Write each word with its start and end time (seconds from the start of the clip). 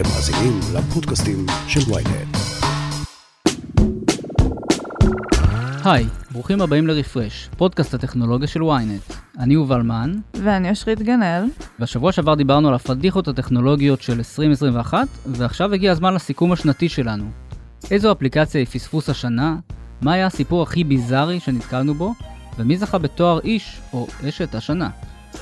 אתם 0.00 0.08
מאזינים 0.08 0.60
לפודקאסטים 0.74 1.46
של 1.68 1.80
ויינט. 1.92 2.36
היי, 5.84 6.06
ברוכים 6.32 6.60
הבאים 6.60 6.86
לרפרש, 6.86 7.50
פודקאסט 7.56 7.94
הטכנולוגיה 7.94 8.48
של 8.48 8.60
ynet. 8.60 9.14
אני 9.38 9.54
יובל 9.54 9.82
מן, 9.82 10.12
ואני 10.34 10.72
אשרית 10.72 11.02
גנאל. 11.02 11.44
והשבוע 11.78 12.12
שעבר 12.12 12.34
דיברנו 12.34 12.68
על 12.68 12.74
הפדיחות 12.74 13.28
הטכנולוגיות 13.28 14.02
של 14.02 14.12
2021, 14.12 15.08
ועכשיו 15.26 15.74
הגיע 15.74 15.92
הזמן 15.92 16.14
לסיכום 16.14 16.52
השנתי 16.52 16.88
שלנו. 16.88 17.24
איזו 17.90 18.12
אפליקציה 18.12 18.58
היא 18.58 18.66
פספוס 18.66 19.10
השנה, 19.10 19.56
מה 20.02 20.12
היה 20.12 20.26
הסיפור 20.26 20.62
הכי 20.62 20.84
ביזארי 20.84 21.40
שנתקלנו 21.40 21.94
בו, 21.94 22.14
ומי 22.58 22.76
זכה 22.76 22.98
בתואר 22.98 23.40
איש 23.40 23.80
או 23.92 24.06
אשת 24.28 24.54
השנה. 24.54 24.90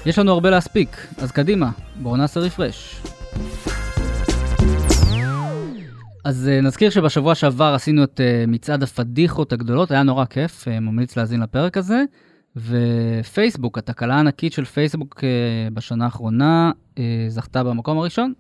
יש 0.07 0.19
לנו 0.19 0.33
הרבה 0.33 0.51
להספיק, 0.51 1.07
אז 1.19 1.33
קדימה, 1.33 1.71
בואו 2.03 2.17
נעשה 2.17 2.41
רפרש. 2.41 3.03
אז 6.29 6.51
uh, 6.51 6.65
נזכיר 6.65 6.91
שבשבוע 6.91 7.35
שעבר 7.35 7.73
עשינו 7.75 8.05
את 8.05 8.21
uh, 8.21 8.51
מצעד 8.51 8.83
הפדיחות 8.83 9.53
הגדולות, 9.53 9.91
היה 9.91 10.03
נורא 10.03 10.25
כיף, 10.25 10.65
uh, 10.65 10.81
ממליץ 10.81 11.17
להאזין 11.17 11.41
לפרק 11.41 11.77
הזה. 11.77 12.03
ופייסבוק, 12.57 13.79
התקלה 13.79 14.15
הענקית 14.15 14.53
של 14.53 14.65
פייסבוק 14.65 15.25
בשנה 15.73 16.05
האחרונה, 16.05 16.71
זכתה 17.29 17.65
במקום 17.65 17.99
הראשון. 17.99 18.33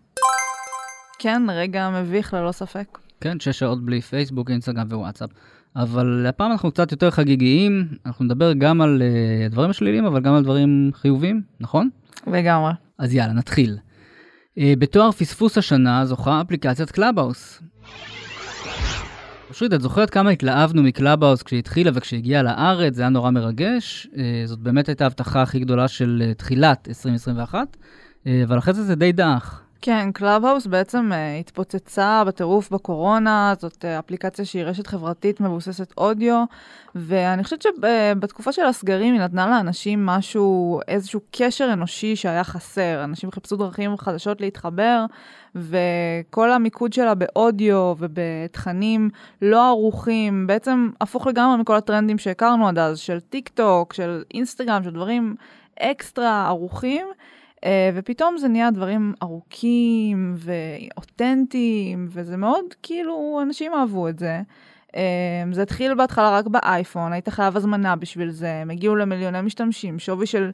כן, 1.18 1.42
רגע 1.50 1.90
מביך 1.90 2.34
ללא 2.34 2.52
ספק. 2.52 2.98
כן, 3.20 3.40
שש 3.40 3.58
שעות 3.58 3.84
בלי 3.84 4.00
פייסבוק, 4.00 4.50
אינסטגרם 4.50 4.86
ווואטסאפ. 4.90 5.30
אבל 5.76 6.26
הפעם 6.28 6.52
אנחנו 6.52 6.70
קצת 6.70 6.92
יותר 6.92 7.10
חגיגיים, 7.10 7.88
אנחנו 8.06 8.24
נדבר 8.24 8.52
גם 8.52 8.80
על 8.80 9.02
uh, 9.02 9.52
דברים 9.52 9.70
השליליים, 9.70 10.04
אבל 10.04 10.20
גם 10.20 10.34
על 10.34 10.42
דברים 10.42 10.90
חיוביים, 10.94 11.42
נכון? 11.60 11.88
לגמרי. 12.26 12.72
אז 12.98 13.14
יאללה, 13.14 13.32
נתחיל. 13.32 13.78
אה, 14.58 14.62
בתואר 14.78 15.12
פספוס 15.12 15.58
השנה 15.58 16.06
זוכה 16.06 16.40
אפליקציית 16.40 16.90
קלאבהאוס. 16.90 17.62
אושרית, 19.50 19.72
את 19.72 19.80
זוכרת 19.80 20.10
כמה 20.10 20.30
התלהבנו 20.30 20.82
מקלאבהאוס 20.82 21.42
כשהיא 21.42 21.58
התחילה 21.58 21.90
וכשהגיעה 21.94 22.42
לארץ, 22.42 22.94
זה 22.94 23.02
היה 23.02 23.08
נורא 23.08 23.30
מרגש. 23.30 24.08
אה, 24.12 24.16
זאת 24.44 24.58
באמת 24.58 24.88
הייתה 24.88 25.04
ההבטחה 25.04 25.42
הכי 25.42 25.60
גדולה 25.60 25.88
של 25.88 26.22
אה, 26.30 26.34
תחילת 26.38 26.88
2021, 26.88 27.76
אה, 27.76 28.28
אבל 28.44 28.58
אחרי 28.58 28.74
זה 28.74 28.82
זה 28.82 28.94
די 28.94 29.12
דעך. 29.12 29.62
כן, 29.82 30.12
קלאבהאוס 30.12 30.66
בעצם 30.66 31.10
אה, 31.12 31.40
התפוצצה 31.40 32.22
בטירוף 32.26 32.70
בקורונה, 32.70 33.54
זאת 33.58 33.84
אה, 33.84 33.98
אפליקציה 33.98 34.44
שהיא 34.44 34.64
רשת 34.64 34.86
חברתית 34.86 35.40
מבוססת 35.40 35.92
אודיו, 35.98 36.44
ואני 36.94 37.44
חושבת 37.44 37.62
שבתקופה 37.62 38.52
של 38.52 38.64
הסגרים 38.64 39.14
היא 39.14 39.22
נתנה 39.22 39.46
לאנשים 39.46 40.06
משהו, 40.06 40.80
איזשהו 40.88 41.20
קשר 41.30 41.72
אנושי 41.72 42.16
שהיה 42.16 42.44
חסר. 42.44 43.04
אנשים 43.04 43.30
חיפשו 43.30 43.56
דרכים 43.56 43.96
חדשות 43.96 44.40
להתחבר, 44.40 45.04
וכל 45.54 46.52
המיקוד 46.52 46.92
שלה 46.92 47.14
באודיו 47.14 47.94
ובתכנים 47.98 49.10
לא 49.42 49.68
ערוכים, 49.68 50.46
בעצם 50.46 50.90
הפוך 51.00 51.26
לגמרי 51.26 51.56
מכל 51.56 51.76
הטרנדים 51.76 52.18
שהכרנו 52.18 52.68
עד 52.68 52.78
אז, 52.78 52.98
של 52.98 53.20
טיק 53.20 53.48
טוק, 53.48 53.92
של 53.92 54.22
אינסטגרם, 54.34 54.84
של 54.84 54.90
דברים 54.90 55.34
אקסטרה 55.80 56.46
ערוכים. 56.46 57.06
Uh, 57.58 57.68
ופתאום 57.94 58.38
זה 58.38 58.48
נהיה 58.48 58.70
דברים 58.70 59.14
ארוכים 59.22 60.34
ואותנטיים, 60.36 62.08
וזה 62.10 62.36
מאוד, 62.36 62.64
כאילו, 62.82 63.40
אנשים 63.42 63.72
אהבו 63.74 64.08
את 64.08 64.18
זה. 64.18 64.40
Uh, 64.88 64.94
זה 65.52 65.62
התחיל 65.62 65.94
בהתחלה 65.94 66.38
רק 66.38 66.46
באייפון, 66.46 67.12
היית 67.12 67.28
חייב 67.28 67.56
הזמנה 67.56 67.96
בשביל 67.96 68.30
זה, 68.30 68.52
הם 68.52 68.70
הגיעו 68.70 68.96
למיליוני 68.96 69.40
משתמשים, 69.40 69.98
שווי 69.98 70.26
של 70.26 70.50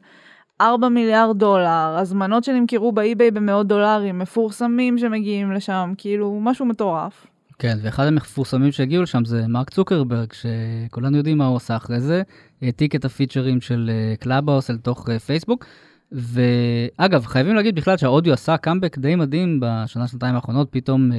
4 0.61 0.89
מיליארד 0.89 1.39
דולר, 1.39 1.97
הזמנות 1.99 2.43
שנמכרו 2.43 2.91
ב 2.91 2.99
eBay 2.99 3.31
במאות 3.31 3.67
דולרים, 3.67 4.19
מפורסמים 4.19 4.97
שמגיעים 4.97 5.51
לשם, 5.51 5.93
כאילו, 5.97 6.39
משהו 6.41 6.65
מטורף. 6.65 7.27
כן, 7.59 7.77
ואחד 7.81 8.05
המפורסמים 8.07 8.71
שהגיעו 8.71 9.03
לשם 9.03 9.25
זה 9.25 9.47
מרק 9.47 9.69
צוקרברג, 9.69 10.27
שכולנו 10.33 11.17
יודעים 11.17 11.37
מה 11.37 11.45
הוא 11.45 11.57
עשה 11.57 11.75
אחרי 11.75 11.99
זה, 11.99 12.21
העתיק 12.61 12.95
את 12.95 13.05
הפיצ'רים 13.05 13.61
של 13.61 13.91
קלאבהאוס 14.19 14.69
אל 14.69 14.77
תוך 14.77 15.09
פייסבוק. 15.25 15.65
ואגב, 16.11 17.25
חייבים 17.25 17.55
להגיד 17.55 17.75
בכלל 17.75 17.97
שהאודיו 17.97 18.33
עשה 18.33 18.57
קאמבק 18.57 18.97
די 18.97 19.15
מדהים 19.15 19.59
בשנה, 19.61 20.07
שנתיים 20.07 20.35
האחרונות, 20.35 20.67
פתאום 20.71 21.11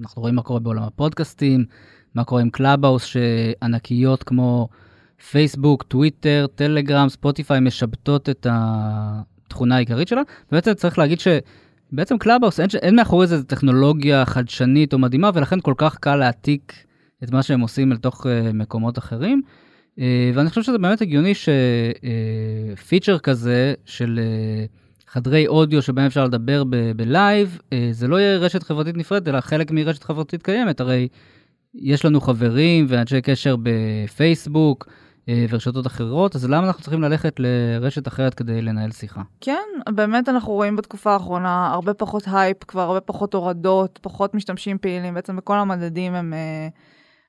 אנחנו 0.00 0.22
רואים 0.22 0.34
מה 0.34 0.42
קורה 0.42 0.60
בעולם 0.60 0.82
הפודקאסטים, 0.82 1.64
מה 2.14 2.24
קורה 2.24 2.40
עם 2.40 2.50
קלאבהאוס, 2.50 3.04
שענקיות 3.04 4.22
כמו 4.22 4.68
פייסבוק, 5.30 5.82
טוויטר, 5.82 6.46
טלגרם, 6.54 7.08
ספוטיפיי 7.08 7.60
משבטות 7.60 8.28
את 8.28 8.46
התכונה 8.50 9.76
העיקרית 9.76 10.08
שלה. 10.08 10.22
ובעצם 10.48 10.74
צריך 10.74 10.98
להגיד 10.98 11.18
שבעצם 11.20 12.18
קלאבהאוס, 12.18 12.60
אין, 12.60 12.68
אין 12.82 12.96
מאחורי 12.96 13.26
זה 13.26 13.44
טכנולוגיה 13.44 14.26
חדשנית 14.26 14.92
או 14.92 14.98
מדהימה, 14.98 15.30
ולכן 15.34 15.60
כל 15.60 15.74
כך 15.76 15.96
קל 15.98 16.16
להעתיק 16.16 16.72
את 17.24 17.30
מה 17.30 17.42
שהם 17.42 17.60
עושים 17.60 17.92
אל 17.92 17.96
תוך 17.96 18.26
אה, 18.26 18.28
מקומות 18.54 18.98
אחרים. 18.98 19.42
אה, 19.98 20.02
ואני 20.34 20.48
חושב 20.48 20.62
שזה 20.62 20.78
באמת 20.78 21.02
הגיוני 21.02 21.32
שפיצ'ר 22.74 23.16
אה, 23.16 23.18
כזה 23.18 23.74
של 23.84 24.20
אה, 24.22 25.10
חדרי 25.10 25.46
אודיו 25.46 25.82
שבהם 25.82 26.06
אפשר 26.06 26.24
לדבר 26.24 26.62
בלייב, 26.96 27.58
זה 27.90 28.08
לא 28.08 28.20
יהיה 28.20 28.36
רשת 28.38 28.62
חברתית 28.62 28.96
נפרדת, 28.96 29.28
אלא 29.28 29.40
חלק 29.40 29.70
מרשת 29.70 30.04
חברתית 30.04 30.42
קיימת. 30.42 30.80
הרי 30.80 31.08
יש 31.74 32.04
לנו 32.04 32.20
חברים 32.20 32.86
ואנשי 32.88 33.20
קשר 33.20 33.56
בפייסבוק, 33.62 34.88
ורשתות 35.50 35.86
אחרות, 35.86 36.36
אז 36.36 36.44
למה 36.50 36.66
אנחנו 36.66 36.82
צריכים 36.82 37.02
ללכת 37.02 37.34
לרשת 37.38 38.08
אחרת 38.08 38.34
כדי 38.34 38.62
לנהל 38.62 38.90
שיחה? 38.90 39.22
כן, 39.40 39.62
באמת 39.94 40.28
אנחנו 40.28 40.52
רואים 40.52 40.76
בתקופה 40.76 41.12
האחרונה 41.12 41.70
הרבה 41.72 41.94
פחות 41.94 42.22
הייפ, 42.32 42.64
כבר 42.64 42.80
הרבה 42.80 43.00
פחות 43.00 43.34
הורדות, 43.34 43.98
פחות 44.02 44.34
משתמשים 44.34 44.78
פעילים, 44.78 45.14
בעצם 45.14 45.36
בכל 45.36 45.56
המדדים 45.56 46.14
הם 46.14 46.32
אה, 46.32 46.78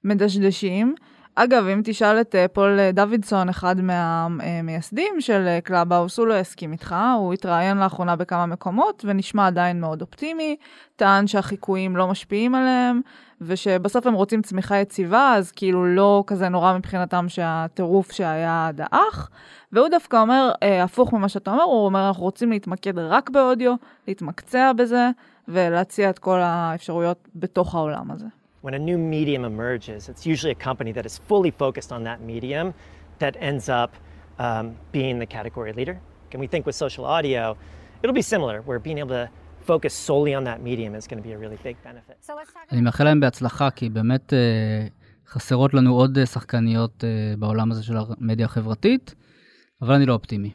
מדשדשים. 0.03 0.95
אגב, 1.39 1.67
אם 1.67 1.81
תשאל 1.83 2.21
את 2.21 2.35
אה, 2.35 2.53
פול 2.53 2.79
דייוויסון, 2.93 3.49
אחד 3.49 3.81
מהמייסדים 3.81 5.21
של 5.21 5.57
קלאבהאוס, 5.63 6.19
הוא 6.19 6.27
לא 6.27 6.39
יסכים 6.39 6.71
איתך, 6.71 6.95
הוא 7.17 7.33
התראיין 7.33 7.77
לאחרונה 7.77 8.15
בכמה 8.15 8.45
מקומות 8.45 9.05
ונשמע 9.07 9.47
עדיין 9.47 9.81
מאוד 9.81 10.01
אופטימי, 10.01 10.55
טען 10.95 11.27
שהחיקויים 11.27 11.97
לא 11.97 12.07
משפיעים 12.07 12.55
עליהם, 12.55 13.01
ושבסוף 13.41 14.07
הם 14.07 14.13
רוצים 14.13 14.41
צמיחה 14.41 14.77
יציבה, 14.77 15.33
אז 15.33 15.51
כאילו 15.51 15.85
לא 15.85 16.23
כזה 16.27 16.49
נורא 16.49 16.77
מבחינתם 16.77 17.25
שהטירוף 17.29 18.11
שהיה 18.11 18.69
דעך. 18.73 19.29
והוא 19.71 19.87
דווקא 19.87 20.17
אומר, 20.17 20.51
אה, 20.63 20.83
הפוך 20.83 21.13
ממה 21.13 21.29
שאתה 21.29 21.51
אומר, 21.51 21.63
הוא 21.63 21.85
אומר, 21.85 22.07
אנחנו 22.07 22.23
רוצים 22.23 22.51
להתמקד 22.51 22.99
רק 22.99 23.29
באודיו, 23.29 23.75
להתמקצע 24.07 24.73
בזה, 24.73 25.09
ולהציע 25.47 26.09
את 26.09 26.19
כל 26.19 26.39
האפשרויות 26.39 27.27
בתוך 27.35 27.75
העולם 27.75 28.11
הזה. 28.11 28.27
When 28.65 28.73
a 28.73 28.79
new 28.79 28.97
medium 28.97 29.43
emerges, 29.45 30.09
it's 30.09 30.25
usually 30.25 30.51
a 30.51 30.61
company 30.69 30.91
that 30.97 31.05
is 31.05 31.15
fully 31.29 31.51
focused 31.51 31.91
on 31.91 32.01
that 32.09 32.19
medium 32.21 32.73
that 33.19 33.33
ends 33.49 33.69
up 33.69 33.91
um, 34.39 34.65
being 34.91 35.19
the 35.19 35.29
category 35.37 35.73
leader. 35.73 35.95
And 36.31 36.39
we 36.41 36.47
think 36.47 36.65
with 36.65 36.75
social 36.75 37.05
audio, 37.05 37.55
it'll 38.01 38.19
be 38.23 38.27
similar, 38.35 38.57
where 38.67 38.79
being 38.79 38.97
able 38.97 39.15
to 39.21 39.29
focus 39.71 39.93
solely 39.93 40.33
on 40.39 40.43
that 40.49 40.59
medium 40.69 40.95
is 40.95 41.05
going 41.09 41.21
to 41.21 41.27
be 41.29 41.33
a 41.33 41.37
really 41.37 41.59
big 41.63 41.75
benefit. 41.83 42.31
אני 42.71 42.81
מאחל 42.81 43.03
להם 43.03 43.19
בהצלחה, 43.19 43.71
כי 43.71 43.89
באמת 43.89 44.33
uh, 44.33 45.29
חסרות 45.31 45.73
לנו 45.73 45.95
עוד 45.95 46.17
uh, 46.17 46.25
שחקניות 46.25 47.03
uh, 47.03 47.39
בעולם 47.39 47.71
הזה 47.71 47.83
של 47.83 47.97
המדיה 47.97 48.45
החברתית, 48.45 49.15
אבל 49.81 49.93
אני 49.93 50.05
לא 50.05 50.13
אופטימי. 50.13 50.51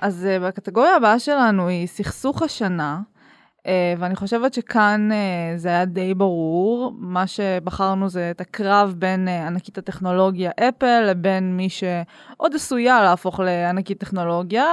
אז 0.00 0.28
uh, 0.30 0.42
בקטגוריה 0.42 0.96
הבאה 0.96 1.18
שלנו 1.18 1.68
היא 1.68 1.86
סכסוך 1.86 2.42
השנה. 2.42 3.00
Uh, 3.60 3.68
ואני 3.98 4.16
חושבת 4.16 4.54
שכאן 4.54 5.08
uh, 5.12 5.58
זה 5.58 5.68
היה 5.68 5.84
די 5.84 6.14
ברור, 6.14 6.92
מה 6.98 7.26
שבחרנו 7.26 8.08
זה 8.08 8.30
את 8.30 8.40
הקרב 8.40 8.94
בין 8.98 9.28
uh, 9.28 9.46
ענקית 9.46 9.78
הטכנולוגיה 9.78 10.50
אפל 10.68 11.00
לבין 11.10 11.56
מי 11.56 11.68
שעוד 11.68 12.54
עשויה 12.54 13.02
להפוך 13.02 13.40
לענקית 13.40 13.98
טכנולוגיה, 13.98 14.66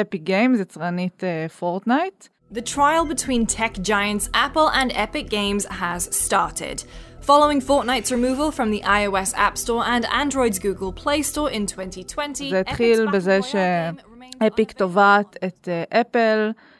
אפיק 0.00 0.22
גיימס, 0.22 0.60
יצרנית 0.60 1.22
פורטנייט. 1.58 2.28
The 2.52 2.62
trial 2.62 3.04
between 3.04 3.46
tech 3.46 3.74
giants 3.82 4.30
Apple 4.34 4.68
and 4.80 4.90
Epic 4.92 5.28
Games 5.28 5.66
has 5.66 6.02
started. 6.24 6.82
Following 7.20 7.60
Fortnite's 7.60 8.10
removal 8.10 8.50
from 8.50 8.70
the 8.70 8.82
iOS 9.00 9.30
App 9.36 9.56
Store 9.58 9.84
and 9.84 10.04
Android's 10.22 10.58
Google 10.58 10.92
Play 10.92 11.20
Store 11.22 11.50
in 11.50 11.66
2020, 11.66 12.50
זה 12.50 12.60
התחיל 12.60 13.10
בזה 13.10 13.38
שאפיק 13.42 14.72
תובעת 14.72 15.36
את 15.44 15.68
אפל. 15.92 16.50
אה, 16.52 16.58
אה, 16.58 16.77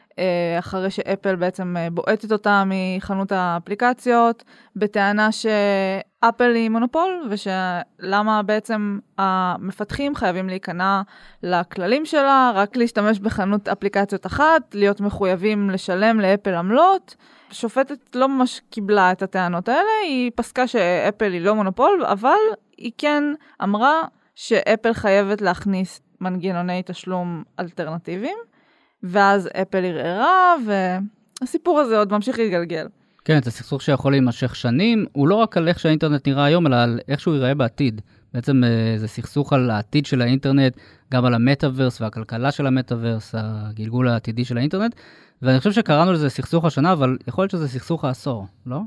אחרי 0.59 0.91
שאפל 0.91 1.37
בעצם 1.37 1.77
אה, 1.77 1.91
בועטת 1.91 2.33
אותה 2.33 2.63
מחנות 2.67 3.33
האפליקציות, 3.33 4.45
בטענה 4.77 5.33
שאפל 5.33 6.55
היא 6.55 6.69
מונופול, 6.71 7.31
ושלמה 7.31 8.43
בעצם 8.43 8.99
המפתחים 9.19 10.15
חייבים 10.15 10.49
להיכנע 10.49 11.03
לכללים 11.43 12.07
שלה, 12.07 12.53
רק 12.55 12.77
להשתמש 12.77 13.19
בחנות 13.19 13.69
אפליקציות 13.69 14.27
אחת, 14.27 14.75
להיות 14.75 15.01
מחויבים 15.01 15.71
לשלם 15.71 16.21
לאפל 16.21 16.55
עמלות. 16.55 17.17
שופטת 17.51 18.17
לא 18.17 18.29
ממש 18.29 18.61
קיבלה 18.71 19.13
את 19.13 19.23
הטענות 19.23 19.69
האלה, 19.69 19.91
היא 20.05 20.31
פסקה 20.35 20.67
שאפל 20.67 21.33
היא 21.33 21.41
לא 21.41 21.55
מונופול, 21.55 22.05
אבל 22.05 22.39
היא 22.79 22.93
כן 22.99 23.25
אמרה 23.63 24.03
שאפל 24.35 24.93
חייבת 24.93 25.41
להכניס 25.41 26.01
מנגנוני 26.21 26.83
תשלום 26.87 27.43
אלטרנטיביים. 27.61 28.39
ואז 29.03 29.49
אפל 29.63 29.85
ערערה, 29.85 30.57
הסיפור 31.43 31.81
הזה 31.81 31.99
עוד 31.99 32.13
ממשיך 32.13 32.39
להתגלגל. 32.39 32.87
כן, 33.25 33.43
זה 33.43 33.51
סכסוך 33.51 33.83
שיכול 33.83 34.13
להימשך 34.13 34.57
שנים, 34.57 35.07
הוא 35.13 35.29
לא 35.29 35.35
רק 35.35 35.57
על 35.57 35.69
איך 35.69 35.79
שהאינטרנט 35.79 36.29
נראה 36.29 36.45
היום, 36.45 36.67
אלא 36.67 36.77
על 36.77 37.01
איך 37.09 37.21
שהוא 37.21 37.35
ייראה 37.35 37.55
בעתיד. 37.55 38.01
בעצם 38.35 38.65
אה, 38.65 38.95
זה 38.99 39.09
סכסוך 39.09 39.53
על 39.53 39.71
העתיד 39.71 40.07
של 40.07 40.23
האינטרנט, 40.23 40.77
גם 41.13 41.25
על 41.25 41.35
המטאוורס 41.35 42.01
והכלכלה 42.01 42.51
של 42.51 42.67
המטאוורס, 42.67 43.35
הגלגול 43.39 44.09
העתידי 44.09 44.45
של 44.45 44.59
האינטרנט. 44.59 44.95
ואני 45.43 45.59
חושב 45.59 45.73
שקראנו 45.73 46.13
לזה 46.13 46.31
סכסוך 46.31 46.65
השנה, 46.65 46.93
אבל 46.93 47.17
יכול 47.29 47.43
להיות 47.43 47.51
שזה 47.51 47.69
סכסוך 47.69 48.05
העשור, 48.05 48.47
לא? 48.67 48.81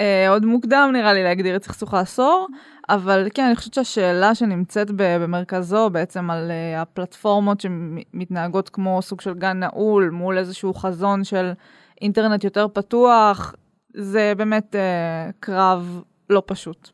אה, 0.00 0.30
עוד 0.30 0.46
מוקדם 0.46 0.90
נראה 0.92 1.12
לי 1.12 1.22
להגדיר 1.22 1.56
את 1.56 1.64
סכסוך 1.64 1.94
העשור, 1.94 2.48
אבל 2.88 3.28
כן, 3.34 3.44
אני 3.44 3.56
חושבת 3.56 3.74
שהשאלה 3.74 4.34
שנמצאת 4.34 4.90
במרכזו 4.96 5.90
בעצם 5.90 6.30
על 6.30 6.50
uh, 6.50 6.80
הפלטפורמות 6.80 7.60
שמתנהגות 7.60 8.68
כמו 8.68 9.02
סוג 9.02 9.20
של 9.20 9.34
גן 9.34 9.58
נעול 9.58 10.10
מול 10.12 10.38
איזשהו 10.38 10.74
חזון 10.74 11.24
של 11.24 11.52
אינטרנט 12.00 12.44
יותר 12.44 12.66
פתוח, 12.72 13.54
זה 13.94 14.32
באמת 14.36 14.74
uh, 14.74 15.32
קרב 15.40 16.02
לא 16.30 16.42
פשוט. 16.46 16.90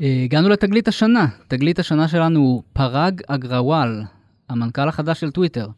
הגענו 0.00 0.48
לתגלית 0.48 0.88
השנה. 0.88 1.26
תגלית 1.48 1.78
השנה 1.78 2.08
שלנו 2.08 2.40
הוא 2.40 2.62
פראג 2.72 3.22
אגרוואל, 3.28 4.02
המנכ"ל 4.48 4.88
החדש 4.88 5.20
של 5.20 5.30
טוויטר. 5.30 5.68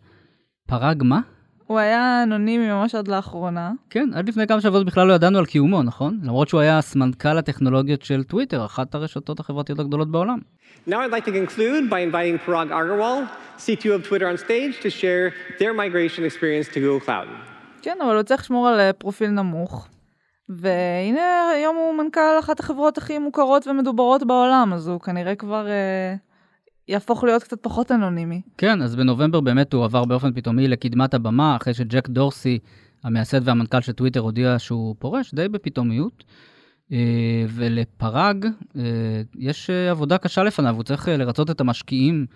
פראג 0.67 1.03
מה? 1.05 1.21
הוא 1.71 1.79
היה 1.79 2.23
אנונימי 2.23 2.69
ממש 2.69 2.95
עד 2.95 3.09
לאחרונה. 3.09 3.73
כן, 3.91 4.09
עד 4.15 4.29
לפני 4.29 4.47
כמה 4.47 4.61
שבועות 4.61 4.87
בכלל 4.87 5.07
לא 5.07 5.13
ידענו 5.13 5.39
על 5.39 5.47
קיומו, 5.47 5.83
נכון? 5.83 6.21
למרות 6.23 6.49
שהוא 6.49 6.61
היה 6.61 6.81
סמנכ"ל 6.81 7.39
הטכנולוגיות 7.39 8.03
של 8.03 8.25
טוויטר, 8.25 8.65
אחת 8.65 8.95
הרשתות 8.95 9.41
החברתיות 9.41 9.79
הגדולות 9.79 10.11
בעולם. 10.11 10.39
Now 10.89 10.91
I'd 10.91 11.13
like 11.13 11.25
to 11.25 11.33
conclude 11.33 11.91
by 11.91 12.01
inviting 12.11 12.49
Parag 12.49 12.71
Agrawal, 12.71 13.19
CTO 13.59 13.95
of 13.95 14.09
Twitter 14.09 14.27
on 14.27 14.37
stage, 14.47 14.75
to 14.83 14.91
share 14.91 15.33
their 15.59 15.73
migration 15.73 16.25
experience 16.25 16.69
to 16.75 16.81
Google 16.81 17.07
Cloud. 17.07 17.29
כן, 17.83 17.99
אבל 18.05 18.15
הוא 18.15 18.23
צריך 18.23 18.43
לשמור 18.43 18.69
על 18.69 18.81
אה, 18.81 18.93
פרופיל 18.93 19.31
נמוך. 19.31 19.89
והנה, 20.49 21.51
היום 21.55 21.77
הוא 21.77 21.95
מנכ"ל 21.95 22.39
אחת 22.39 22.61
החברות 22.61 22.99
הכי 22.99 23.19
מוכרות 23.19 23.67
ומדוברות 23.67 24.27
בעולם, 24.27 24.73
אז 24.73 24.89
הוא 24.89 25.01
כנראה 25.01 25.35
כבר 25.35 25.67
אה, 25.67 26.15
יהפוך 26.89 27.25
להיות 27.25 27.43
קצת 27.43 27.63
פחות 27.63 27.93
אנונימי. 27.93 28.41
כן, 28.59 28.83
אז 28.83 28.97
בנובמבר 28.97 29.41
באמת 29.41 29.73
הוא 29.73 29.85
עבר 29.85 30.05
באופן 30.05 30.33
פתאומי 30.33 30.69
לקדמת 30.69 31.15
הבמה, 31.15 31.57
אחרי 31.57 31.75
שג'ק 31.75 32.09
דורסי, 32.09 32.59
המייסד 33.05 33.49
והמנכ"ל 33.49 33.81
של 33.81 33.93
טוויטר, 33.93 34.21
הודיע 34.21 34.59
שהוא 34.59 34.97
פורש 34.99 35.35
די 35.35 35.49
בפתאומיות. 35.49 36.25
אה, 36.93 37.45
ולפראג 37.49 38.47
אה, 38.77 38.83
יש 39.39 39.71
אה, 39.71 39.91
עבודה 39.91 40.19
קשה 40.19 40.43
לפניו, 40.43 40.75
הוא 40.75 40.83
צריך 40.83 41.09
לרצות 41.09 41.51
את 41.51 41.61
המשקיעים 41.61 42.27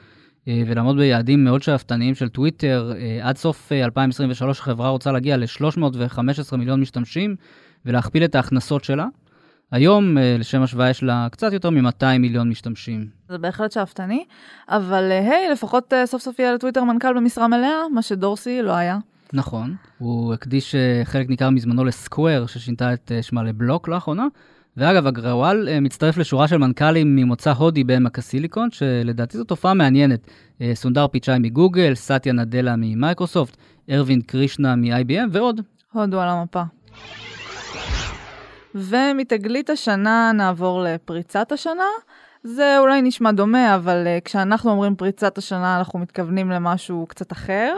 ולעמוד 0.46 0.96
ביעדים 0.96 1.44
מאוד 1.44 1.62
שאפתניים 1.62 2.14
של 2.14 2.28
טוויטר. 2.28 2.92
עד 3.22 3.36
סוף 3.36 3.72
2023 3.72 4.60
החברה 4.60 4.88
רוצה 4.88 5.12
להגיע 5.12 5.36
ל-315 5.36 6.56
מיליון 6.56 6.80
משתמשים 6.80 7.36
ולהכפיל 7.84 8.24
את 8.24 8.34
ההכנסות 8.34 8.84
שלה. 8.84 9.06
היום, 9.70 10.18
אה, 10.18 10.36
לשם 10.38 10.62
השוואה, 10.62 10.90
יש 10.90 11.02
לה 11.02 11.28
קצת 11.30 11.52
יותר 11.52 11.70
מ-200 11.70 12.18
מיליון 12.18 12.48
משתמשים. 12.48 13.06
זה 13.28 13.38
בהחלט 13.38 13.72
שאפתני, 13.72 14.24
אבל 14.68 15.08
אה, 15.10 15.30
היי, 15.30 15.48
לפחות 15.48 15.92
אה, 15.92 16.06
סוף 16.06 16.22
סוף 16.22 16.38
יהיה 16.38 16.54
לטוויטר 16.54 16.84
מנכ"ל 16.84 17.16
במשרה 17.16 17.48
מלאה, 17.48 17.88
מה 17.94 18.02
שדורסי 18.02 18.62
לא 18.62 18.72
היה. 18.72 18.98
נכון, 19.32 19.74
הוא 19.98 20.34
הקדיש 20.34 20.74
חלק 21.04 21.28
ניכר 21.28 21.50
מזמנו 21.50 21.84
לסקוואר, 21.84 22.46
ששינתה 22.46 22.92
את 22.92 23.12
שמה 23.22 23.42
לבלוק 23.42 23.88
לאחרונה. 23.88 24.26
ואגב, 24.76 25.06
אגרוואל 25.06 25.80
מצטרף 25.80 26.16
לשורה 26.16 26.48
של 26.48 26.56
מנכ"לים 26.56 27.16
ממוצא 27.16 27.52
הודי 27.52 27.84
בעמק 27.84 28.18
הסיליקון, 28.18 28.70
שלדעתי 28.70 29.38
זו 29.38 29.44
תופעה 29.44 29.74
מעניינת. 29.74 30.30
סונדר 30.74 31.06
פיצ'אי 31.08 31.38
מגוגל, 31.38 31.94
סאטיה 31.94 32.32
נאדלה 32.32 32.74
ממייקרוסופט, 32.76 33.56
ארווינד 33.90 34.20
קרישנה 34.20 34.76
מ-IBM 34.76 35.28
ועוד. 35.32 35.60
הודו 35.92 36.20
על 36.20 36.28
המפה. 36.28 36.62
ומתגלית 38.74 39.70
השנה 39.70 40.32
נעבור 40.34 40.82
לפריצת 40.82 41.52
השנה. 41.52 41.88
זה 42.42 42.78
אולי 42.78 43.02
נשמע 43.02 43.32
דומה, 43.32 43.74
אבל 43.74 44.06
uh, 44.06 44.24
כשאנחנו 44.24 44.70
אומרים 44.70 44.96
פריצת 44.96 45.38
השנה, 45.38 45.78
אנחנו 45.78 45.98
מתכוונים 45.98 46.50
למשהו 46.50 47.06
קצת 47.08 47.32
אחר, 47.32 47.76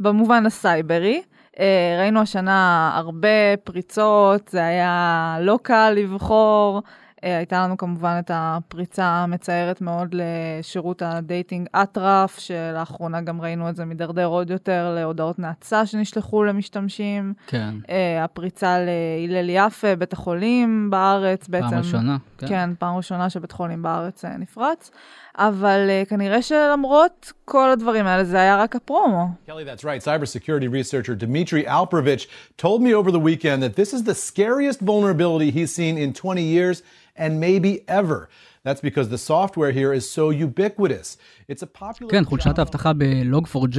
במובן 0.00 0.46
הסייברי. 0.46 1.22
Uh, 1.54 1.58
ראינו 1.98 2.20
השנה 2.20 2.90
הרבה 2.94 3.56
פריצות, 3.64 4.48
זה 4.48 4.66
היה 4.66 5.36
לא 5.40 5.58
קל 5.62 5.92
לבחור. 5.96 6.82
אה, 7.26 7.36
הייתה 7.36 7.64
לנו 7.64 7.76
כמובן 7.76 8.16
את 8.18 8.30
הפריצה 8.34 9.04
המצערת 9.04 9.80
מאוד 9.80 10.14
לשירות 10.14 11.02
ה 11.02 11.11
dating 11.11 11.68
אטרף, 11.72 12.38
שלאחרונה 12.38 13.20
גם 13.20 13.40
ראינו 13.40 13.68
את 13.68 13.76
זה 13.76 13.84
מידרדר 13.84 14.26
עוד 14.26 14.50
יותר 14.50 14.94
להודעות 14.94 15.38
נאצה 15.38 15.86
שנשלחו 15.86 16.44
למשתמשים. 16.44 17.34
כן. 17.46 17.74
Uh, 17.82 17.88
הפריצה 18.24 18.78
להלל 18.78 19.50
יפה, 19.50 19.96
בית 19.96 20.12
החולים 20.12 20.90
בארץ 20.90 21.48
בעצם. 21.48 21.68
פעם 21.68 21.78
ראשונה. 21.78 22.16
כן, 22.38 22.46
כן 22.46 22.70
פעם 22.78 22.96
ראשונה 22.96 23.30
שבית 23.30 23.52
חולים 23.52 23.82
בארץ 23.82 24.24
uh, 24.24 24.28
נפרץ. 24.28 24.90
אבל 25.36 25.88
uh, 25.88 26.08
כנראה 26.08 26.42
שלמרות 26.42 27.32
כל 27.44 27.70
הדברים 27.70 28.06
האלה, 28.06 28.24
זה 28.24 28.40
היה 28.40 28.62
רק 28.62 28.76
הפרומו. 28.76 29.26
Kelly, 29.46 29.64
that's 29.64 29.84
right. 29.84 30.02
Cybersecurity 30.02 30.68
researcher 30.68 31.14
Dmitry 31.14 31.64
Alperovich 31.64 32.26
told 32.56 32.82
me 32.82 32.94
over 32.94 33.10
the 33.10 33.20
weekend 33.20 33.62
that 33.62 33.76
this 33.76 33.92
is 33.92 34.04
the 34.04 34.14
scariest 34.14 34.80
vulnerability 34.80 35.50
he's 35.50 35.74
seen 35.74 35.98
in 35.98 36.12
20 36.12 36.42
years. 36.42 36.82
and 37.16 37.40
maybe 37.40 37.84
ever. 37.88 38.28
That's 38.62 38.80
because 38.80 39.08
the 39.08 39.18
software 39.18 39.72
here 39.72 39.92
is 39.92 40.10
so 40.10 40.30
ubiquitous. 40.30 41.16
It's 41.48 41.62
a 41.62 41.66
popular... 41.66 42.10
כן, 42.10 42.24
חולשת 42.24 42.58
האבטחה 42.58 42.92
ב-Log4j, 42.92 43.78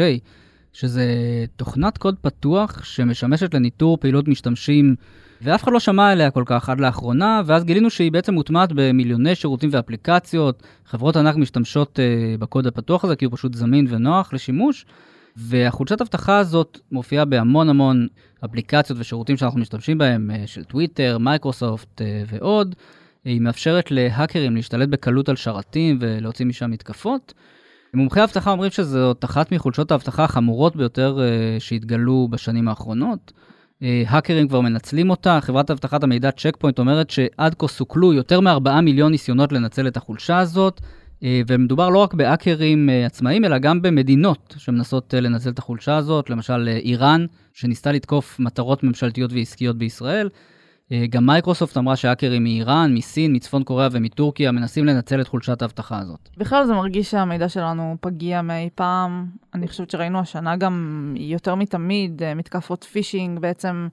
שזה 0.80 1.06
תוכנת 1.56 1.98
קוד 1.98 2.16
פתוח 2.22 2.84
שמשמשת 2.84 3.54
לניטור 3.54 3.98
פעילות 3.98 4.28
משתמשים, 4.28 4.96
ואף 5.42 5.64
אחד 5.64 5.72
לא 5.72 5.80
שמע 5.80 6.12
עליה 6.12 6.32
כל 6.32 6.44
כך 6.46 6.70
עד 6.70 6.80
לאחרונה, 6.80 7.42
ואז 7.46 7.64
גילינו 7.64 7.90
שהיא 7.90 8.12
בעצם 8.12 8.34
מוטמעת 8.34 8.70
במיליוני 8.76 9.36
שירותים 9.36 9.70
ואפליקציות. 9.74 10.64
חברות 10.86 11.16
ענק 11.16 11.36
משתמשות 11.36 12.00
uh, 12.00 12.42
בקוד 12.42 12.68
הפתוח 12.68 13.04
הזה 13.04 13.16
כי 13.16 13.26
הוא 13.26 13.34
פשוט 13.36 13.54
זמין 13.54 13.88
ונוח 13.90 14.34
לשימוש. 14.34 14.86
והחולשת 15.36 16.02
אבטחה 16.02 16.38
הזאת 16.38 16.80
מופיעה 16.92 17.26
בהמון 17.26 17.70
המון 17.70 18.08
אפליקציות 18.46 19.00
ושירותים 19.00 19.38
שאנחנו 19.38 19.60
משתמשים 19.60 19.98
בהם, 19.98 20.32
uh, 20.34 20.48
של 20.48 20.64
טוויטר, 20.64 21.18
מייקרוסופט 21.18 22.02
uh, 22.02 22.04
ועוד. 22.28 22.76
היא 23.26 23.42
מאפשרת 23.42 23.92
להאקרים 23.92 24.56
להשתלט 24.56 24.90
בקלות 24.90 25.30
על 25.30 25.36
שרתים 25.36 25.98
ולהוציא 26.02 26.46
משם 26.46 26.72
מתקפות. 26.72 27.34
מומחי 27.94 28.19
האבטחה 28.19 28.51
אומרים 28.51 28.72
שזאת 28.72 29.25
אחת 29.25 29.51
מחולשות 29.51 29.92
האבטחה 29.92 30.24
החמורות 30.24 30.75
ביותר 30.75 31.18
uh, 31.18 31.60
שהתגלו 31.60 32.28
בשנים 32.31 32.68
האחרונות. 32.68 33.31
Uh, 33.81 33.84
האקרים 34.07 34.48
כבר 34.48 34.62
מנצלים 34.62 35.10
אותה, 35.10 35.40
חברת 35.42 35.71
אבטחת 35.71 36.04
המידע 36.04 36.31
צ'ק 36.31 36.57
פוינט 36.59 36.80
אומרת 36.80 37.09
שעד 37.09 37.56
כה 37.59 37.68
סוכלו 37.68 38.14
יותר 38.14 38.40
מ-4 38.42 38.81
מיליון 38.81 39.12
ניסיונות 39.12 39.52
לנצל 39.52 39.88
את 39.88 39.97
החולשה 39.97 40.38
הזאת, 40.38 40.80
uh, 40.80 41.23
ומדובר 41.47 41.90
לא 41.90 41.97
רק 41.97 42.14
בהאקרים 42.14 42.90
עצמאיים, 43.06 43.45
אלא 43.45 43.57
גם 43.57 43.81
במדינות 43.81 44.56
שמנסות 44.57 45.14
uh, 45.14 45.21
לנצל 45.21 45.50
את 45.50 45.59
החולשה 45.59 45.97
הזאת, 45.97 46.30
למשל 46.30 46.69
uh, 46.73 46.85
איראן, 46.85 47.26
שניסתה 47.54 47.92
לתקוף 47.92 48.40
מטרות 48.40 48.83
ממשלתיות 48.83 49.33
ועסקיות 49.33 49.78
בישראל. 49.78 50.30
אה, 50.92 51.06
גם 51.10 51.26
מייקרוסופט 51.26 51.78
אמרה 51.78 51.96
שהאקרים 51.96 52.44
מאיראן, 52.44 52.94
מסין, 52.94 53.36
מצפון 53.36 53.64
קוריאה 53.64 53.88
ומטורקיה 53.92 54.52
מנסים 54.52 54.86
לנצל 54.86 55.22
את 55.22 55.28
חולשת 55.28 55.62
האבטחה 55.62 56.00
הזאת. 56.00 56.30
בכלל 56.38 56.66
זה 56.66 56.74
מרגיש 56.74 57.12
שהמידע 57.12 57.50
שלנו 57.50 57.96
פגיע 58.02 58.42
מאי 58.42 58.70
פעם. 58.76 59.26
אני 59.54 59.68
חושבת 59.68 59.90
שראינו 59.90 60.20
השנה 60.20 60.56
גם 60.56 61.14
יותר 61.18 61.56
מתמיד 61.56 62.24
אה, 62.24 62.34
מתקפות 62.34 62.84
phishing, 62.83 63.40
בעצם 63.40 63.88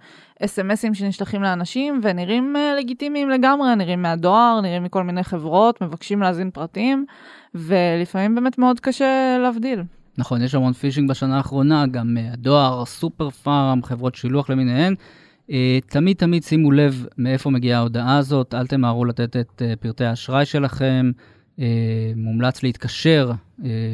אס.אם.אסים 0.45 0.95
שנשלחים 0.95 1.43
לאנשים 1.43 2.01
ונראים 2.03 2.57
אה, 2.57 2.75
לגיטימיים 2.79 3.31
לגמרי, 3.31 3.77
נראים 3.77 4.03
מהדואר, 4.03 4.61
נראים 4.63 4.83
מכל 4.83 5.03
מיני 5.03 5.25
חברות, 5.25 5.83
מבקשים 5.83 6.23
להזין 6.23 6.51
פרטים, 6.51 7.07
ולפעמים 7.55 8.35
באמת 8.35 8.59
מאוד 8.59 8.81
קשה 8.81 9.39
להבדיל. 9.43 9.83
נכון, 10.19 10.43
יש 10.43 10.55
המון 10.55 10.73
phishing 10.73 11.11
בשנה 11.11 11.37
האחרונה, 11.37 11.87
גם 11.87 12.17
הדואר, 12.33 12.85
סופר 12.85 13.31
פארם, 13.31 13.83
חברות 13.83 14.15
שילוח 14.15 14.51
למיניהן. 14.51 14.95
אה, 15.51 15.79
תמיד 15.87 16.17
תמיד 16.17 16.43
שימו 16.43 16.73
לב 16.73 17.07
מאיפה 17.19 17.51
מגיעה 17.51 17.79
ההודעה 17.79 18.19
הזאת, 18.19 18.55
אל 18.55 18.67
תמהרו 18.67 19.05
לתת 19.05 19.37
את 19.37 19.63
אה, 19.63 19.75
פרטי 19.81 20.05
האשראי 20.05 20.45
שלכם. 20.45 21.11
אה, 21.59 22.13
מומלץ 22.17 22.63
להתקשר 22.63 23.31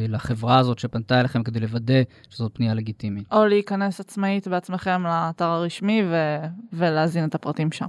לחברה 0.08 0.58
הזאת 0.58 0.78
שפנתה 0.78 1.20
אליכם 1.20 1.42
כדי 1.42 1.60
לוודא 1.60 2.02
שזאת 2.30 2.50
פנייה 2.54 2.74
לגיטימית. 2.74 3.32
או 3.32 3.46
להיכנס 3.46 4.00
עצמאית 4.00 4.48
בעצמכם 4.48 5.02
לאתר 5.02 5.44
הרשמי 5.44 6.02
ו- 6.10 6.46
ולהזין 6.72 7.24
את 7.24 7.34
הפרטים 7.34 7.72
שם. 7.72 7.88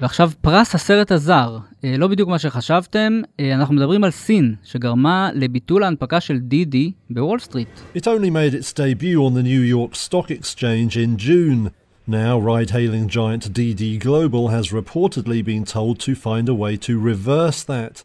ועכשיו 0.00 0.30
פרס 0.40 0.74
הסרט 0.74 1.12
הזר, 1.12 1.58
לא 1.84 2.06
בדיוק 2.06 2.28
מה 2.28 2.38
שחשבתם, 2.38 3.20
אנחנו 3.54 3.74
מדברים 3.74 4.04
על 4.04 4.10
סין, 4.10 4.54
שגרמה 4.64 5.30
לביטול 5.34 5.82
ההנפקה 5.82 6.20
של 6.20 6.38
דידי 6.38 6.92
בוול 7.10 7.38
סטריט. 7.38 7.68
It 7.96 8.00
only 8.00 8.30
made 8.30 8.54
its 8.54 8.72
debut 8.72 9.18
on 9.18 9.34
the 9.34 9.42
New 9.42 9.62
York 9.74 9.94
Stock 9.94 10.30
Exchange 10.30 10.96
in 10.96 11.16
June. 11.16 11.70
Now, 12.08 12.38
ride-hailing 12.38 13.08
giant 13.08 13.44
DiDi 13.56 13.98
Global 14.06 14.44
has 14.56 14.72
reportedly 14.80 15.40
been 15.50 15.64
told 15.76 15.94
to 16.06 16.12
find 16.14 16.48
a 16.48 16.54
way 16.54 16.76
to 16.86 16.92
reverse 17.10 17.64
that. 17.64 18.04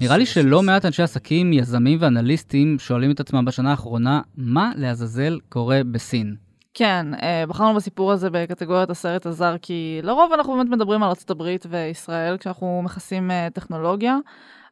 נראה 0.00 0.16
לי 0.16 0.26
שלא 0.26 0.62
מעט 0.62 0.84
אנשי 0.84 1.02
עסקים, 1.02 1.52
יזמים 1.52 1.98
ואנליסטים 2.00 2.76
שואלים 2.78 3.10
את 3.10 3.20
עצמם 3.20 3.44
בשנה 3.44 3.70
האחרונה, 3.70 4.20
מה 4.36 4.72
לעזאזל 4.76 5.38
קורה 5.48 5.80
בסין? 5.92 6.34
כן, 6.74 7.06
אה, 7.22 7.44
בחרנו 7.48 7.74
בסיפור 7.74 8.12
הזה 8.12 8.30
בקטגוריית 8.30 8.90
הסרט 8.90 9.26
הזר, 9.26 9.56
כי 9.62 10.00
לרוב 10.02 10.32
אנחנו 10.32 10.56
באמת 10.56 10.68
מדברים 10.68 11.02
על 11.02 11.08
ארה"ב 11.08 11.42
וישראל 11.68 12.36
כשאנחנו 12.36 12.82
מכסים 12.84 13.30
אה, 13.30 13.48
טכנולוגיה, 13.54 14.16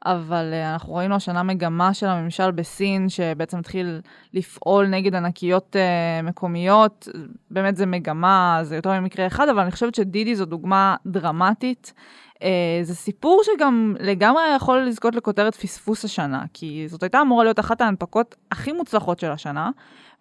אבל 0.07 0.51
אה, 0.53 0.73
אנחנו 0.73 0.95
ראינו 0.95 1.15
השנה 1.15 1.43
מגמה 1.43 1.95
של 1.95 2.07
הממשל 2.07 2.51
בסין, 2.51 3.09
שבעצם 3.09 3.59
התחיל 3.59 4.01
לפעול 4.35 4.87
נגד 4.87 5.15
ענקיות 5.15 5.77
מקומיות. 6.23 7.09
באמת 7.51 7.77
זה 7.77 7.87
מגמה, 7.87 8.59
זה 8.63 8.77
יותר 8.77 9.01
ממקרה 9.01 9.27
אחד, 9.27 9.49
אבל 9.49 9.61
אני 9.61 9.71
חושבת 9.71 9.95
שדידי 9.95 10.35
זו 10.35 10.45
דוגמה 10.45 10.97
דרמטית. 11.07 11.93
זה 12.83 12.95
סיפור 12.95 13.43
שגם 13.45 13.95
לגמרי 14.01 14.43
יכול 14.57 14.79
לזכות 14.79 15.15
לכותרת 15.15 15.55
פספוס 15.55 16.05
השנה, 16.05 16.45
כי 16.53 16.87
זאת 16.89 17.03
הייתה 17.03 17.21
אמורה 17.21 17.45
להיות 17.45 17.61
אחת 17.61 17.81
ההנפקות 17.81 18.35
הכי 18.51 18.73
מוצלחות 18.73 19.19
של 19.19 19.31
השנה. 19.31 19.71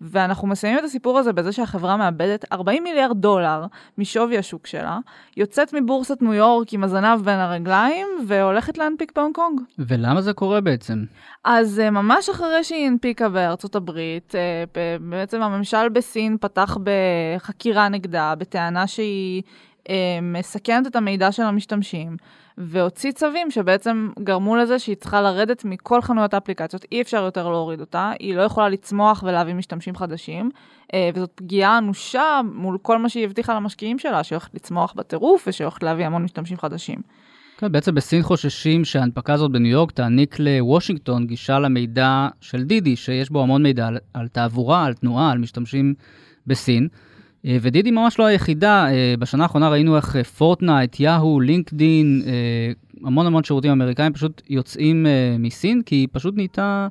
ואנחנו 0.02 0.48
מסיימים 0.48 0.80
את 0.80 0.84
הסיפור 0.84 1.20
הזה 1.20 1.34
בזה 1.34 1.52
שהחברה 1.52 1.98
מאבדת 1.98 2.46
40 2.52 2.84
מיליארד 2.84 3.18
דולר 3.18 3.66
משווי 3.98 4.38
השוק 4.38 4.68
שלה, 4.68 5.00
יוצאת 5.38 5.74
מבורסת 5.74 6.22
ניו 6.22 6.34
יורק 6.34 6.74
עם 6.74 6.84
הזנב 6.84 7.22
בין 7.22 7.40
הרגליים, 7.40 8.08
והולכת 8.28 8.78
להנפיק 8.78 9.12
בהונג 9.16 9.36
קונג. 9.36 9.62
ולמה 9.80 10.22
זה 10.22 10.34
קורה 10.34 10.62
בעצם? 10.62 11.04
אז 11.44 11.80
אה, 11.80 11.90
ממש 11.90 12.30
אחרי 12.30 12.64
שהיא 12.64 12.88
הנפיקה 12.88 13.30
בארצות 13.30 13.76
הברית, 13.76 14.36
אה, 14.36 14.64
בעצם 15.00 15.42
הממשל 15.42 15.90
בסין 15.90 16.38
פתח 16.42 16.78
בחקירה 16.84 17.90
נגדה, 17.90 18.34
בטענה 18.38 18.88
שהיא 18.88 19.44
אה, 19.46 19.50
מסכנת 20.22 20.88
את 20.88 20.96
המידע 20.96 21.32
של 21.32 21.44
המשתמשים. 21.44 22.18
והוציא 22.60 23.12
צווים 23.12 23.52
שבעצם 23.52 24.10
גרמו 24.24 24.56
לזה 24.56 24.80
שהיא 24.80 24.96
צריכה 24.96 25.22
לרדת 25.22 25.66
מכל 25.66 26.02
חנויות 26.02 26.34
האפליקציות, 26.34 26.86
אי 26.92 27.02
אפשר 27.02 27.24
יותר 27.24 27.50
להוריד 27.50 27.80
אותה, 27.80 28.12
היא 28.20 28.36
לא 28.36 28.42
יכולה 28.42 28.70
לצמוח 28.70 29.24
ולהביא 29.28 29.54
משתמשים 29.54 29.96
חדשים, 29.96 30.50
אה, 30.94 31.10
וזאת 31.16 31.32
פגיעה 31.36 31.78
אנושה 31.78 32.42
מול 32.54 32.78
כל 32.82 32.98
מה 32.98 33.10
שהיא 33.10 33.26
הבטיחה 33.26 33.56
למשקיעים 33.56 34.00
שלה, 34.00 34.24
שהיא 34.24 34.36
הולכת 34.38 34.54
לצמוח 34.54 34.94
בטירוף 34.96 35.48
ושהולכת 35.48 35.84
להביא 35.84 36.06
המון 36.06 36.24
משתמשים 36.24 36.58
חדשים. 36.58 37.02
כן, 37.58 37.72
בעצם 37.72 37.96
בסין 37.96 38.24
חוששים 38.24 38.86
שההנפקה 38.86 39.34
הזאת 39.34 39.52
בניו 39.52 39.72
יורק 39.72 39.92
תעניק 39.92 40.40
לוושינגטון 40.40 41.28
גישה 41.28 41.60
למידע 41.60 42.28
של 42.42 42.64
דידי, 42.64 42.96
שיש 42.96 43.30
בו 43.30 43.42
המון 43.42 43.64
מידע 43.64 43.88
על, 43.88 43.98
על 44.14 44.28
תעבורה, 44.28 44.86
על 44.86 44.94
תנועה, 44.94 45.32
על 45.32 45.38
משתמשים 45.38 45.94
בסין. 46.48 46.88
אה, 47.46 47.58
ודידי 47.62 47.92
ממש 47.92 48.20
לא 48.20 48.26
היחידה, 48.26 48.88
אה, 48.92 49.14
בשנה 49.20 49.44
האחרונה 49.44 49.70
ראינו 49.70 49.96
איך 49.96 50.16
אה, 50.16 50.24
פורטנייט, 50.24 51.00
יהו, 51.00 51.40
לינקדין, 51.40 52.22
המון 53.04 53.26
המון 53.26 53.44
שירותים 53.44 53.72
אמריקאים 53.72 54.14
פשוט 54.14 54.42
יוצאים 54.50 55.06
מסין, 55.40 55.82
כי 55.86 55.96
היא 55.96 56.08
פשוט 56.12 56.36
נהייתה 56.36 56.88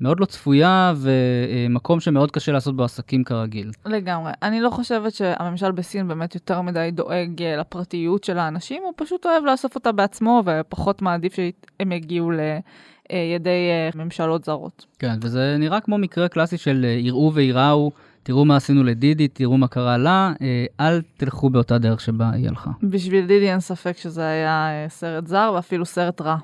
מאוד 0.00 0.20
לא 0.20 0.24
צפויה 0.24 0.94
ומקום 0.96 2.00
שמאוד 2.00 2.30
קשה 2.30 2.52
לעשות 2.52 2.76
בו 2.76 2.84
עסקים 2.84 3.24
כרגיל. 3.24 3.70
לגמרי. 3.86 4.32
אני 4.42 4.60
לא 4.60 4.70
חושבת 4.70 5.14
שהממשל 5.14 5.72
בסין 5.72 6.08
באמת 6.08 6.34
יותר 6.34 6.60
מדי 6.60 6.90
דואג 6.92 7.42
לפרטיות 7.42 8.24
של 8.24 8.38
האנשים, 8.38 8.82
הוא 8.82 8.92
פשוט 8.96 9.26
אוהב 9.26 9.44
לאסוף 9.44 9.74
אותה 9.74 9.92
בעצמו 9.92 10.42
ופחות 10.46 11.02
מעדיף 11.02 11.34
שהם 11.34 11.92
יגיעו 11.92 12.30
לידי 12.30 13.70
ממשלות 13.94 14.44
זרות. 14.44 14.86
כן, 14.98 15.14
וזה 15.22 15.56
נראה 15.58 15.80
כמו 15.80 15.98
מקרה 15.98 16.28
קלאסי 16.28 16.58
של 16.58 16.84
יראו 16.84 17.34
וייראו. 17.34 17.90
תראו 18.22 18.44
מה 18.44 18.56
עשינו 18.56 18.84
לדידי, 18.84 19.28
תראו 19.28 19.58
מה 19.58 19.68
קרה 19.68 19.98
לה, 19.98 20.32
אה, 20.42 20.64
אל 20.80 21.02
תלכו 21.16 21.50
באותה 21.50 21.78
דרך 21.78 22.00
שבה 22.00 22.30
היא 22.30 22.48
הלכה. 22.48 22.70
בשביל 22.82 23.26
דידי 23.26 23.50
אין 23.50 23.60
ספק 23.60 23.96
שזה 23.96 24.26
היה 24.26 24.68
אה, 24.70 24.88
סרט 24.88 25.26
זר 25.26 25.52
ואפילו 25.54 25.86
סרט 25.86 26.20
רע. 26.20 26.36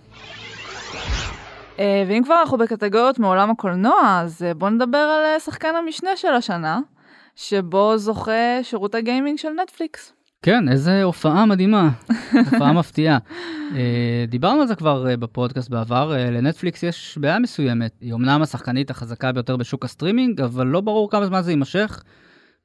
אה, 1.79 2.05
ואם 2.09 2.23
כבר 2.25 2.41
אנחנו 2.41 2.59
בקטגוריות 2.59 3.19
מעולם 3.19 3.51
הקולנוע, 3.51 4.21
אז 4.23 4.45
בואו 4.59 4.71
נדבר 4.71 4.99
על 4.99 5.39
שחקן 5.39 5.75
המשנה 5.75 6.17
של 6.17 6.33
השנה, 6.33 6.81
שבו 7.37 7.99
זוכה 7.99 8.63
שירות 8.63 8.95
הגיימינג 8.95 9.39
של 9.39 9.49
נטפליקס. 9.63 10.16
כן, 10.47 10.69
איזה 10.69 11.03
הופעה 11.03 11.47
מדהימה, 11.47 11.91
הופעה 12.51 12.73
מפתיעה. 12.73 13.19
אה, 13.75 14.25
דיברנו 14.29 14.61
על 14.61 14.67
זה 14.67 14.75
כבר 14.75 15.09
אה, 15.09 15.17
בפודקאסט 15.17 15.71
בעבר, 15.71 16.17
אה, 16.17 16.31
לנטפליקס 16.31 16.83
יש 16.83 17.19
בעיה 17.21 17.39
מסוימת. 17.39 17.93
היא 18.01 18.15
אמנם 18.15 18.43
השחקנית 18.43 18.91
החזקה 18.91 19.33
ביותר 19.33 19.57
בשוק 19.57 19.85
הסטרימינג, 19.85 20.41
אבל 20.41 20.67
לא 20.67 20.81
ברור 20.81 21.11
כמה 21.11 21.27
זמן 21.27 21.43
זה 21.43 21.53
יימשך. 21.53 22.03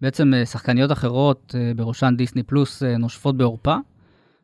בעצם 0.02 0.34
שחקניות 0.46 0.92
אחרות, 0.92 1.56
בראשן 1.76 2.14
דיסני 2.18 2.44
פלוס, 2.44 2.84
נושפות 2.84 3.38
בעורפה. 3.38 3.76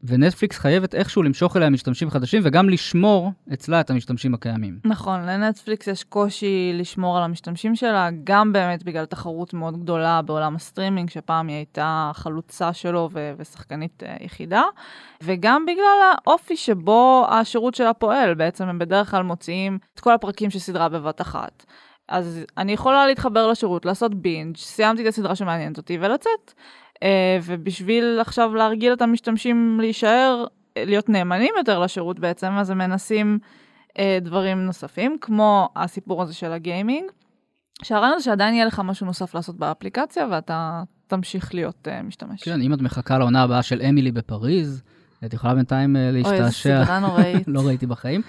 ונטפליקס 0.03 0.57
חייבת 0.57 0.95
איכשהו 0.95 1.23
למשוך 1.23 1.57
אליה 1.57 1.69
משתמשים 1.69 2.09
חדשים 2.09 2.41
וגם 2.45 2.69
לשמור 2.69 3.31
אצלה 3.53 3.79
את 3.79 3.89
המשתמשים 3.89 4.33
הקיימים. 4.33 4.79
נכון, 4.85 5.25
לנטפליקס 5.25 5.87
יש 5.87 6.03
קושי 6.03 6.71
לשמור 6.73 7.17
על 7.17 7.23
המשתמשים 7.23 7.75
שלה, 7.75 8.09
גם 8.23 8.53
באמת 8.53 8.83
בגלל 8.83 9.05
תחרות 9.05 9.53
מאוד 9.53 9.81
גדולה 9.81 10.21
בעולם 10.21 10.55
הסטרימינג, 10.55 11.09
שפעם 11.09 11.47
היא 11.47 11.55
הייתה 11.55 12.11
חלוצה 12.13 12.73
שלו 12.73 13.09
ו- 13.13 13.33
ושחקנית 13.37 14.03
uh, 14.03 14.23
יחידה, 14.23 14.63
וגם 15.23 15.65
בגלל 15.65 16.11
האופי 16.11 16.57
שבו 16.57 17.25
השירות 17.29 17.75
שלה 17.75 17.93
פועל, 17.93 18.33
בעצם 18.33 18.67
הם 18.67 18.79
בדרך 18.79 19.11
כלל 19.11 19.23
מוציאים 19.23 19.77
את 19.93 19.99
כל 19.99 20.13
הפרקים 20.13 20.49
של 20.49 20.59
סדרה 20.59 20.89
בבת 20.89 21.21
אחת. 21.21 21.65
אז 22.07 22.45
אני 22.57 22.71
יכולה 22.71 23.07
להתחבר 23.07 23.47
לשירות, 23.47 23.85
לעשות 23.85 24.15
בינג', 24.15 24.57
סיימתי 24.57 25.01
את 25.01 25.07
הסדרה 25.07 25.35
שמעניינת 25.35 25.77
אותי 25.77 25.97
ולצאת. 26.01 26.53
אה, 27.03 27.39
ובשביל 27.43 28.17
עכשיו 28.21 28.55
להרגיל 28.55 28.93
את 28.93 29.01
המשתמשים 29.01 29.79
להישאר, 29.81 30.45
אה, 30.77 30.85
להיות 30.85 31.09
נאמנים 31.09 31.53
יותר 31.57 31.79
לשירות 31.79 32.19
בעצם, 32.19 32.51
אז 32.51 32.69
הם 32.69 32.77
מנסים 32.77 33.39
אה, 33.99 34.17
דברים 34.21 34.65
נוספים, 34.65 35.17
כמו 35.21 35.69
הסיפור 35.75 36.21
הזה 36.21 36.33
של 36.33 36.51
הגיימינג, 36.51 37.11
שהרעיון 37.83 38.17
זה 38.17 38.23
שעדיין 38.23 38.53
יהיה 38.53 38.65
לך 38.65 38.81
משהו 38.85 39.05
נוסף 39.05 39.35
לעשות 39.35 39.55
באפליקציה 39.55 40.27
ואתה 40.31 40.83
תמשיך 41.07 41.53
להיות 41.53 41.87
משתמש. 42.03 42.43
כן, 42.43 42.61
אם 42.61 42.73
את 42.73 42.81
מחכה 42.81 43.17
לעונה 43.17 43.43
הבאה 43.43 43.63
של 43.63 43.81
אמילי 43.81 44.11
בפריז, 44.11 44.83
את 45.25 45.33
יכולה 45.33 45.55
בינתיים 45.55 45.95
להשתעשע. 45.99 46.39
אוי, 46.39 46.45
איזה 46.45 46.85
סדרה 46.85 46.99
נוראית. 46.99 47.47
לא 47.55 47.67
ראיתי 47.67 47.85
בחיים. 47.85 48.21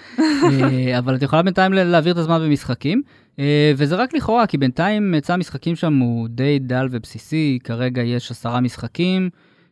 אבל 0.97 1.15
את 1.15 1.21
יכולה 1.21 1.41
בינתיים 1.41 1.73
להעביר 1.73 2.13
את 2.13 2.17
הזמן 2.17 2.39
במשחקים. 2.39 3.01
אה, 3.39 3.71
וזה 3.77 3.95
רק 3.95 4.13
לכאורה, 4.13 4.47
כי 4.47 4.57
בינתיים 4.57 5.13
היצע 5.13 5.33
המשחקים 5.33 5.75
שם 5.75 5.97
הוא 5.97 6.27
די 6.27 6.59
דל 6.59 6.87
ובסיסי, 6.91 7.59
כרגע 7.63 8.01
יש 8.01 8.31
עשרה 8.31 8.61
משחקים. 8.61 9.29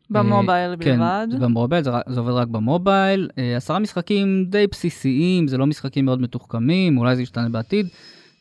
במובייל 0.09 0.73
uh, 0.73 0.75
בלבד. 0.75 1.27
כן, 1.31 1.39
במובייל, 1.39 1.83
זה, 1.83 1.91
זה 2.07 2.19
עובד 2.19 2.31
רק 2.31 2.47
במובייל. 2.47 3.29
עשרה 3.57 3.79
משחקים 3.79 4.45
די 4.49 4.65
בסיסיים, 4.71 5.47
זה 5.47 5.57
לא 5.57 5.65
משחקים 5.65 6.05
מאוד 6.05 6.21
מתוחכמים, 6.21 6.97
אולי 6.97 7.15
זה 7.15 7.21
ישתנה 7.21 7.49
בעתיד. 7.49 7.87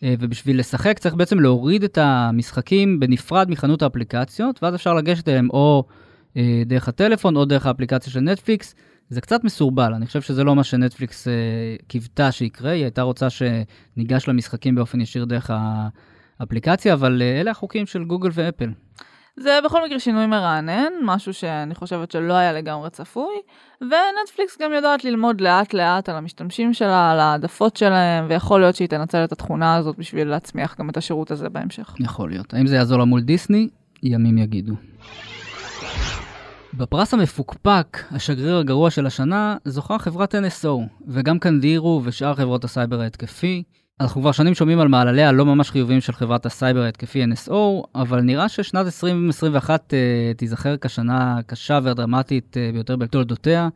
ובשביל 0.02 0.58
לשחק 0.58 0.98
צריך 0.98 1.14
בעצם 1.14 1.40
להוריד 1.40 1.84
את 1.84 1.98
המשחקים 1.98 3.00
בנפרד 3.00 3.50
מחנות 3.50 3.82
האפליקציות, 3.82 4.62
ואז 4.62 4.74
אפשר 4.74 4.94
לגשת 4.94 5.28
אליהם 5.28 5.48
או 5.50 5.84
דרך 6.66 6.88
הטלפון 6.88 7.36
או 7.36 7.44
דרך 7.44 7.66
האפליקציה 7.66 8.12
של 8.12 8.20
נטפליקס. 8.20 8.74
זה 9.08 9.20
קצת 9.20 9.44
מסורבל, 9.44 9.94
אני 9.94 10.06
חושב 10.06 10.20
שזה 10.20 10.44
לא 10.44 10.56
מה 10.56 10.64
שנטפליקס 10.64 11.28
אה, 11.28 11.32
קיוותה 11.86 12.32
שיקרה, 12.32 12.70
היא 12.70 12.82
הייתה 12.82 13.02
רוצה 13.02 13.26
שניגש 13.30 14.28
למשחקים 14.28 14.74
באופן 14.74 15.00
ישיר 15.00 15.24
דרך 15.24 15.50
האפליקציה, 16.40 16.94
אבל 16.94 17.22
אה, 17.22 17.40
אלה 17.40 17.50
החוקים 17.50 17.86
של 17.86 18.04
גוגל 18.04 18.28
ואפל. 18.32 18.70
זה 19.36 19.58
בכל 19.64 19.84
מקרה 19.86 20.00
שינוי 20.00 20.26
מרענן, 20.26 20.92
משהו 21.02 21.34
שאני 21.34 21.74
חושבת 21.74 22.10
שלא 22.10 22.34
היה 22.34 22.52
לגמרי 22.52 22.90
צפוי, 22.90 23.34
ונטפליקס 23.80 24.58
גם 24.62 24.72
יודעת 24.72 25.04
ללמוד 25.04 25.40
לאט 25.40 25.74
לאט 25.74 26.08
על 26.08 26.16
המשתמשים 26.16 26.74
שלה, 26.74 27.12
על 27.12 27.20
העדפות 27.20 27.76
שלהם, 27.76 28.26
ויכול 28.28 28.60
להיות 28.60 28.76
שהיא 28.76 28.88
תנצל 28.88 29.24
את 29.24 29.32
התכונה 29.32 29.76
הזאת 29.76 29.96
בשביל 29.98 30.28
להצמיח 30.28 30.76
גם 30.78 30.90
את 30.90 30.96
השירות 30.96 31.30
הזה 31.30 31.48
בהמשך. 31.48 31.94
יכול 32.00 32.30
להיות. 32.30 32.54
האם 32.54 32.66
זה 32.66 32.76
יעזור 32.76 32.98
לה 32.98 33.04
מול 33.04 33.20
דיסני? 33.20 33.68
ימים 34.02 34.38
יגידו. 34.38 34.74
בפרס 36.76 37.14
המפוקפק, 37.14 37.98
השגריר 38.10 38.56
הגרוע 38.56 38.90
של 38.90 39.06
השנה, 39.06 39.56
זוכה 39.64 39.98
חברת 39.98 40.34
NSO, 40.34 40.68
וגם 41.08 41.38
קנדירו 41.38 42.00
ושאר 42.04 42.34
חברות 42.34 42.64
הסייבר 42.64 43.00
ההתקפי. 43.00 43.62
אנחנו 44.00 44.20
כבר 44.20 44.32
שנים 44.32 44.54
שומעים 44.54 44.80
על 44.80 44.88
מעלליה 44.88 45.28
הלא 45.28 45.44
ממש 45.44 45.70
חיוביים 45.70 46.00
של 46.00 46.12
חברת 46.12 46.46
הסייבר 46.46 46.82
ההתקפי 46.82 47.24
NSO, 47.24 47.52
אבל 47.94 48.20
נראה 48.20 48.48
ששנת 48.48 48.86
2021 48.86 49.80
uh, 49.80 49.94
אה, 49.94 50.34
תיזכר 50.36 50.76
כשנה 50.80 51.38
קשה 51.46 51.78
ודרמטית 51.84 52.56
uh, 52.56 52.72
ביותר 52.72 52.96
בתולדותיה. 52.96 53.68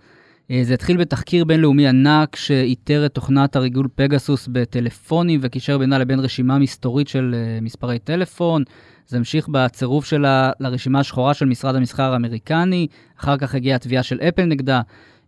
Uh, 0.49 0.53
זה 0.63 0.75
התחיל 0.75 0.97
בתחקיר 0.97 1.45
בינלאומי 1.45 1.89
ענק 1.89 2.37
שאיתר 2.37 3.07
את 3.07 3.15
תוכנת 3.15 3.57
הריגול 3.57 3.89
פגסוס 3.95 4.49
בטלפונים 4.53 5.41
וקישר 5.43 5.79
בינה 5.79 5.99
לבין 5.99 6.21
רשימה 6.21 6.59
מסתורית 6.59 7.09
של 7.09 7.35
uh, 7.35 7.65
מספרי 7.65 7.99
טלפון. 7.99 8.65
זה 9.11 9.17
המשיך 9.17 9.49
בצירוף 9.49 10.05
שלה 10.05 10.51
לרשימה 10.61 11.01
השחורה 11.01 11.35
של 11.35 11.47
משרד 11.47 11.75
המסחר 11.75 12.13
האמריקני, 12.13 12.87
אחר 13.21 13.37
כך 13.37 13.55
הגיעה 13.55 13.77
התביעה 13.77 14.03
של 14.03 14.21
אפל 14.21 14.45
נגדה. 14.45 14.81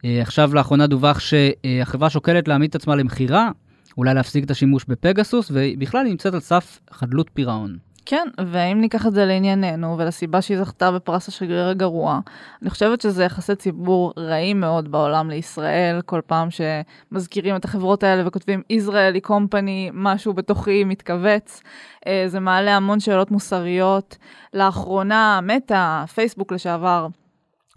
אה, 0.05 0.23
עכשיו 0.23 0.55
לאחרונה 0.55 0.87
דווח 0.87 1.19
שהחברה 1.21 2.11
שוקלת 2.11 2.49
להעמיד 2.49 2.69
את 2.69 2.75
עצמה 2.75 2.97
למכירה, 2.97 3.51
אולי 3.99 4.15
להפסיק 4.15 4.45
את 4.45 4.51
השימוש 4.51 4.85
בפגסוס, 4.89 5.51
ובכלל 5.55 6.03
נמצאת 6.03 6.35
על 6.35 6.41
סף 6.41 6.81
חדלות 6.91 7.31
פירעון. 7.35 7.77
כן, 8.07 8.29
ואם 8.47 8.81
ניקח 8.81 9.07
את 9.07 9.13
זה 9.13 9.25
לענייננו, 9.25 9.99
ולסיבה 9.99 10.43
שהיא 10.43 10.59
זכתה 10.59 10.93
בפרס 10.93 11.29
השגריר 11.29 11.69
הגרוע, 11.69 12.21
אני 12.63 12.71
חושבת 12.71 13.01
שזה 13.01 13.25
יחסי 13.25 13.55
ציבור 13.55 14.13
רעים 14.17 14.61
מאוד 14.61 14.91
בעולם 14.91 15.31
לישראל, 15.31 16.01
כל 16.07 16.21
פעם 16.27 16.49
שמזכירים 16.51 17.57
את 17.57 17.65
החברות 17.65 18.03
האלה 18.03 18.29
וכותבים 18.29 18.63
Israeli 18.73 19.29
Company, 19.29 19.91
משהו 19.93 20.33
בתוכי 20.33 20.85
מתכווץ. 20.85 21.63
אה, 22.07 22.25
זה 22.27 22.41
מעלה 22.41 22.77
המון 22.77 23.01
שאלות 23.01 23.31
מוסריות. 23.31 24.17
לאחרונה, 24.55 25.41
מטא, 25.43 26.05
פייסבוק 26.07 26.53
לשעבר, 26.53 27.07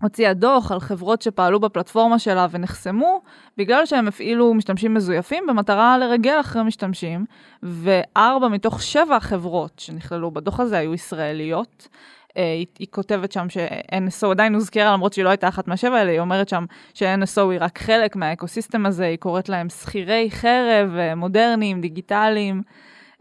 הוציאה 0.02 0.34
דוח 0.34 0.72
על 0.72 0.80
חברות 0.80 1.22
שפעלו 1.22 1.60
בפלטפורמה 1.60 2.20
שלה 2.20 2.48
ונחסמו 2.52 3.22
בגלל 3.58 3.86
שהם 3.86 4.08
הפעילו 4.08 4.54
משתמשים 4.54 4.94
מזויפים 4.94 5.44
במטרה 5.48 5.98
לרגל 5.98 6.40
אחרי 6.40 6.64
משתמשים, 6.64 7.26
וארבע 7.64 8.48
מתוך 8.48 8.82
שבע 8.82 9.20
חברות 9.20 9.80
שנכללו 9.80 10.32
בדוח 10.32 10.60
הזה 10.60 10.78
היו 10.78 10.94
ישראליות. 10.94 11.88
אה, 12.38 12.54
היא, 12.54 12.66
היא 12.80 12.88
כותבת 12.92 13.32
שם 13.32 13.50
ש-NSO 13.50 14.28
עדיין 14.32 14.56
הוזכרה 14.56 14.94
למרות 14.94 15.14
שהיא 15.14 15.26
לא 15.26 15.30
הייתה 15.30 15.48
אחת 15.48 15.68
מהשבע 15.68 15.98
האלה, 15.98 16.12
היא 16.12 16.20
אומרת 16.20 16.50
שם 16.50 16.66
ש-NSO 16.94 17.42
היא 17.52 17.60
רק 17.62 17.80
חלק 17.80 18.16
מהאקוסיסטם 18.16 18.86
הזה, 18.86 19.06
היא 19.06 19.18
קוראת 19.18 19.50
להם 19.50 19.70
שכירי 19.70 20.28
חרב, 20.32 20.96
אה, 20.98 21.16
מודרניים, 21.16 21.82
דיגיטליים. 21.82 22.62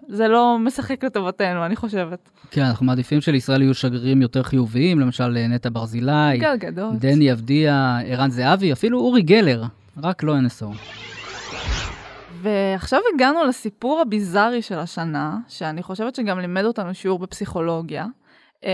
זה 0.09 0.29
לא 0.29 0.59
משחק 0.61 1.05
לטובתנו, 1.05 1.67
אני 1.67 1.77
חושבת. 1.77 2.29
כן, 2.51 2.63
אנחנו 2.63 2.87
מעדיפים 2.87 3.21
שלישראל 3.21 3.63
יהיו 3.63 3.75
שגרירים 3.75 4.23
יותר 4.23 4.43
חיוביים, 4.43 5.01
למשל 5.01 5.37
אה, 5.37 5.47
נטע 5.49 5.69
ברזילי, 5.73 6.39
גל 6.39 6.55
גדות. 6.55 6.95
דני 6.99 7.33
אבדיה, 7.33 7.99
ערן 8.07 8.31
זהבי, 8.31 8.73
אפילו 8.73 9.01
אורי 9.01 9.23
גלר, 9.23 9.63
רק 10.03 10.23
לא 10.23 10.35
NSO. 10.39 10.67
ועכשיו 12.43 13.01
הגענו 13.15 13.45
לסיפור 13.45 14.01
הביזארי 14.01 14.63
של 14.63 14.79
השנה, 14.79 15.39
שאני 15.49 15.83
חושבת 15.83 16.15
שגם 16.15 16.39
לימד 16.39 16.65
אותנו 16.65 16.95
שיעור 16.95 17.19
בפסיכולוגיה. 17.19 18.07
Uh, 18.65 18.67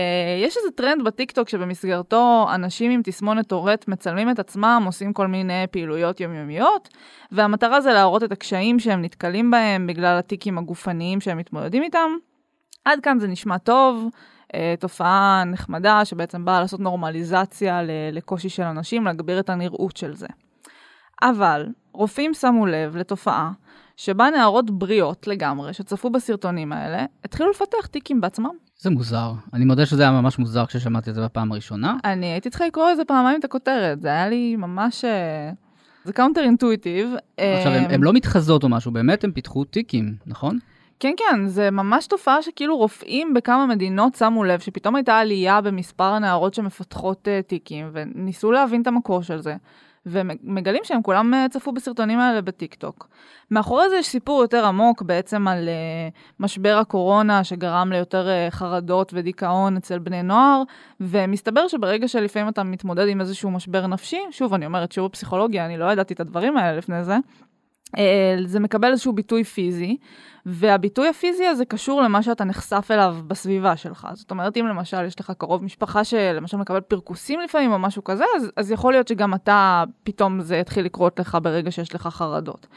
יש 0.45 0.57
איזה 0.57 0.71
טרנד 0.75 1.03
בטיקטוק 1.03 1.49
שבמסגרתו 1.49 2.47
אנשים 2.55 2.91
עם 2.91 3.01
תסמונת 3.03 3.47
טורט 3.47 3.87
מצלמים 3.87 4.29
את 4.29 4.39
עצמם, 4.39 4.83
עושים 4.85 5.13
כל 5.13 5.27
מיני 5.27 5.67
פעילויות 5.71 6.19
יומיומיות, 6.19 6.89
והמטרה 7.31 7.81
זה 7.81 7.93
להראות 7.93 8.23
את 8.23 8.31
הקשיים 8.31 8.79
שהם 8.79 9.01
נתקלים 9.01 9.51
בהם 9.51 9.87
בגלל 9.87 10.17
הטיקים 10.17 10.57
הגופניים 10.57 11.21
שהם 11.21 11.37
מתמודדים 11.37 11.83
איתם. 11.83 12.09
עד 12.85 12.99
כאן 13.03 13.19
זה 13.19 13.27
נשמע 13.27 13.57
טוב, 13.57 14.09
uh, 14.47 14.55
תופעה 14.79 15.43
נחמדה 15.45 16.05
שבעצם 16.05 16.45
באה 16.45 16.59
לעשות 16.59 16.79
נורמליזציה 16.79 17.81
לקושי 18.11 18.49
של 18.49 18.63
אנשים, 18.63 19.05
להגביר 19.05 19.39
את 19.39 19.49
הנראות 19.49 19.97
של 19.97 20.15
זה. 20.15 20.27
אבל 21.21 21.67
רופאים 21.93 22.33
שמו 22.33 22.65
לב 22.65 22.97
לתופעה 22.97 23.51
שבה 23.97 24.29
נערות 24.29 24.71
בריאות 24.71 25.27
לגמרי, 25.27 25.73
שצפו 25.73 26.09
בסרטונים 26.09 26.73
האלה, 26.73 27.05
התחילו 27.23 27.49
לפתח 27.49 27.85
טיקים 27.85 28.21
בעצמם. 28.21 28.70
זה 28.81 28.89
מוזר. 28.89 29.31
אני 29.53 29.65
מודה 29.65 29.85
שזה 29.85 30.01
היה 30.01 30.11
ממש 30.11 30.39
מוזר 30.39 30.65
כששמעתי 30.65 31.09
את 31.09 31.15
זה 31.15 31.21
בפעם 31.21 31.51
הראשונה. 31.51 31.97
אני 32.05 32.25
הייתי 32.25 32.49
צריכה 32.49 32.67
לקרוא 32.67 32.91
לזה 32.91 33.05
פעמיים 33.05 33.39
את 33.39 33.45
הכותרת, 33.45 34.01
זה 34.01 34.07
היה 34.07 34.29
לי 34.29 34.55
ממש... 34.55 35.05
אה, 35.05 35.51
זה 36.03 36.13
counter 36.13 36.41
intuitive. 36.41 37.09
עכשיו, 37.37 37.71
הם, 37.71 37.83
הם 37.89 38.03
לא 38.03 38.13
מתחזות 38.13 38.63
או 38.63 38.69
משהו, 38.69 38.91
באמת 38.91 39.23
הם 39.23 39.31
פיתחו 39.31 39.63
טיקים, 39.63 40.15
נכון? 40.27 40.59
כן, 40.99 41.13
כן, 41.17 41.47
זה 41.47 41.71
ממש 41.71 42.07
תופעה 42.07 42.41
שכאילו 42.41 42.77
רופאים 42.77 43.33
בכמה 43.33 43.65
מדינות 43.65 44.15
שמו 44.15 44.43
לב 44.43 44.59
שפתאום 44.59 44.95
הייתה 44.95 45.19
עלייה 45.19 45.61
במספר 45.61 46.03
הנערות 46.03 46.53
שמפתחות 46.53 47.27
uh, 47.27 47.47
טיקים, 47.47 47.89
וניסו 47.93 48.51
להבין 48.51 48.81
את 48.81 48.87
המקור 48.87 49.23
של 49.23 49.41
זה. 49.41 49.55
ומגלים 50.05 50.81
שהם 50.83 51.01
כולם 51.01 51.33
אה, 51.33 51.45
צפו 51.49 51.71
בסרטונים 51.71 52.19
האלה 52.19 52.41
בטיקטוק. 52.41 53.07
מאחורי 53.51 53.89
זה 53.89 53.95
יש 53.95 54.07
סיפור 54.07 54.41
יותר 54.41 54.65
עמוק 54.65 55.01
בעצם 55.01 55.47
על 55.47 55.69
uh, 55.69 56.39
משבר 56.39 56.77
הקורונה 56.81 57.43
שגרם 57.43 57.91
ליותר 57.91 58.27
uh, 58.27 58.51
חרדות 58.51 59.11
ודיכאון 59.15 59.77
אצל 59.77 59.99
בני 59.99 60.23
נוער, 60.23 60.63
ומסתבר 60.99 61.67
שברגע 61.67 62.07
שלפעמים 62.07 62.49
אתה 62.49 62.63
מתמודד 62.63 63.07
עם 63.07 63.21
איזשהו 63.21 63.51
משבר 63.51 63.87
נפשי, 63.87 64.19
שוב, 64.31 64.53
אני 64.53 64.65
אומרת, 64.65 64.91
שיעור 64.91 65.09
פסיכולוגיה, 65.09 65.65
אני 65.65 65.77
לא 65.77 65.91
ידעתי 65.91 66.13
את 66.13 66.19
הדברים 66.19 66.57
האלה 66.57 66.77
לפני 66.77 67.03
זה, 67.03 67.17
זה 68.45 68.59
מקבל 68.59 68.91
איזשהו 68.91 69.13
ביטוי 69.13 69.43
פיזי. 69.43 69.97
והביטוי 70.45 71.07
הפיזי 71.07 71.45
הזה 71.47 71.65
קשור 71.65 72.01
למה 72.01 72.23
שאתה 72.23 72.43
נחשף 72.43 72.87
אליו 72.91 73.15
בסביבה 73.27 73.77
שלך. 73.77 74.07
זאת 74.13 74.31
אומרת, 74.31 74.57
אם 74.57 74.67
למשל 74.67 75.05
יש 75.05 75.19
לך 75.19 75.31
קרוב 75.37 75.63
משפחה 75.63 76.03
שלמשל 76.03 76.57
מקבל 76.57 76.81
פרכוסים 76.81 77.39
לפעמים 77.39 77.71
או 77.71 77.79
משהו 77.79 78.03
כזה, 78.03 78.23
אז, 78.35 78.51
אז 78.55 78.71
יכול 78.71 78.93
להיות 78.93 79.07
שגם 79.07 79.33
אתה, 79.33 79.83
פתאום 80.03 80.41
זה 80.41 80.57
יתחיל 80.57 80.85
לקרות 80.85 81.19
לך 81.19 81.37
ברגע 81.41 81.71
שיש 81.71 81.95
לך 81.95 82.07
חרדות. 82.07 82.67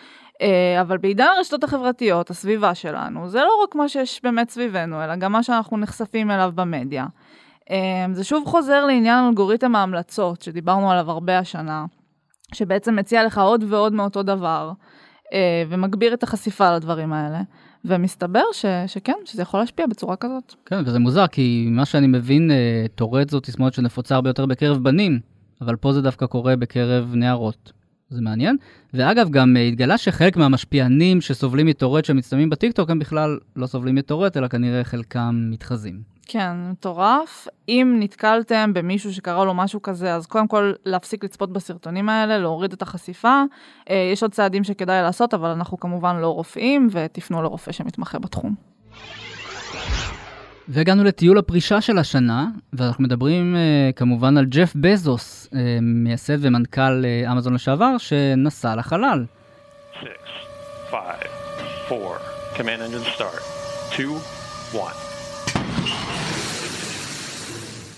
אה, 0.43 0.81
אבל 0.81 0.99
בעידן 0.99 1.27
הרשתות 1.37 1.65
החברתיות, 1.65 2.31
הסביבה 2.31 2.75
שלנו, 2.75 3.29
זה 3.29 3.39
לא 3.39 3.63
רק 3.65 3.75
מה 3.75 3.89
שיש 3.89 4.21
באמת 4.23 4.51
סביבנו, 4.51 5.05
אלא 5.05 5.17
גם 5.17 5.33
מה 5.33 5.43
שאנחנו 5.43 5.77
נחשפים 5.77 6.31
אליו 6.31 6.53
במדיה. 6.55 7.07
אה, 7.71 8.07
זה 8.13 8.25
שוב 8.25 8.47
חוזר 8.47 8.85
לעניין 8.85 9.25
אלגוריתם 9.25 9.75
ההמלצות, 9.77 10.43
שדיברנו 10.43 10.91
עליו 10.91 11.11
הרבה 11.11 11.39
השנה, 11.39 11.85
שבעצם 12.55 12.97
מציע 12.97 13.25
לך 13.25 13.39
עוד 13.39 13.65
ועוד 13.69 13.93
מאותו 13.93 14.23
דבר. 14.23 14.73
אה, 15.33 15.63
ומגביר 15.69 16.15
את 16.15 16.23
החשיפה 16.23 16.77
לדברים 16.77 17.13
האלה. 17.13 17.41
ומסתבר 17.85 18.43
ש, 18.53 18.65
שכן, 18.87 19.13
שזה 19.25 19.43
יכול 19.43 19.61
להשפיע 19.61 19.87
בצורה 19.87 20.17
כזאת. 20.17 20.55
כן, 20.67 20.83
וזה 20.87 20.99
מוזר, 20.99 21.27
כי 21.27 21.67
מה 21.71 21.85
שאני 21.85 22.07
מבין, 22.07 22.51
אה, 22.51 22.87
טורט 22.95 23.31
זו 23.31 23.41
תסמונת 23.41 23.75
שנפוצה 23.75 24.15
הרבה 24.15 24.31
יותר 24.31 24.47
בקרב 24.47 24.79
בנים, 24.83 25.21
אבל 25.61 25.77
פה 25.77 25.93
זה 25.93 26.03
דווקא 26.03 26.27
קורה 26.27 26.57
בקרב 26.57 27.15
נערות. 27.15 27.73
זה 28.11 28.21
מעניין. 28.21 28.57
ואגב, 28.95 29.31
גם 29.31 29.57
אה, 29.57 29.63
התגלה 29.63 29.99
שחלק 29.99 30.37
מהמשפיענים 30.37 31.21
שסובלים 31.21 31.67
מטורט 31.67 32.05
שמצטלמים 32.05 32.51
בטיקטוק, 32.51 32.91
הם 32.91 32.99
בכלל 32.99 33.39
לא 33.57 33.67
סובלים 33.67 33.95
מטורט, 33.95 34.37
אלא 34.37 34.49
כנראה 34.49 34.85
חלקם 34.85 35.49
מתחזים. 35.51 36.14
כן, 36.25 36.71
מטורף. 36.71 37.49
אם 37.69 37.97
נתקלתם 37.99 38.71
במישהו 38.75 39.15
שקרה 39.15 39.45
לו 39.45 39.55
משהו 39.55 39.83
כזה, 39.83 40.15
אז 40.15 40.27
קודם 40.27 40.49
כל 40.49 40.73
להפסיק 40.85 41.25
לצפות 41.25 41.53
בסרטונים 41.53 42.09
האלה, 42.09 42.39
להוריד 42.39 42.73
את 42.73 42.83
החשיפה. 42.83 43.43
אה, 43.91 44.11
יש 44.13 44.23
עוד 44.23 44.33
צעדים 44.33 44.65
שכדאי 44.65 45.03
לעשות, 45.03 45.35
אבל 45.35 45.49
אנחנו 45.49 45.81
כמובן 45.81 46.17
לא 46.17 46.27
רופאים, 46.27 46.89
ותפנו 46.93 47.43
לרופא 47.43 47.73
שמתמחה 47.73 48.19
בתחום. 48.19 48.55
והגענו 50.69 51.05
לטיול 51.05 51.39
הפרישה 51.39 51.81
של 51.81 51.99
השנה, 51.99 52.47
ואנחנו 52.73 53.05
מדברים 53.05 53.55
uh, 53.55 53.93
כמובן 53.93 54.37
על 54.37 54.45
ג'ף 54.45 54.73
בזוס, 54.77 55.47
uh, 55.47 55.57
מייסד 55.83 56.39
ומנכ"ל 56.41 57.05
אמזון 57.33 57.55
לשעבר, 57.55 57.99
שנסע 57.99 58.77
לחלל. 58.77 59.25
6, 60.01 60.07
5, 60.91 60.99
4, 61.93 61.99
command 62.57 62.61
engine 62.61 63.17
start, 63.17 63.43
2, 63.93 64.09
1. 64.73 65.14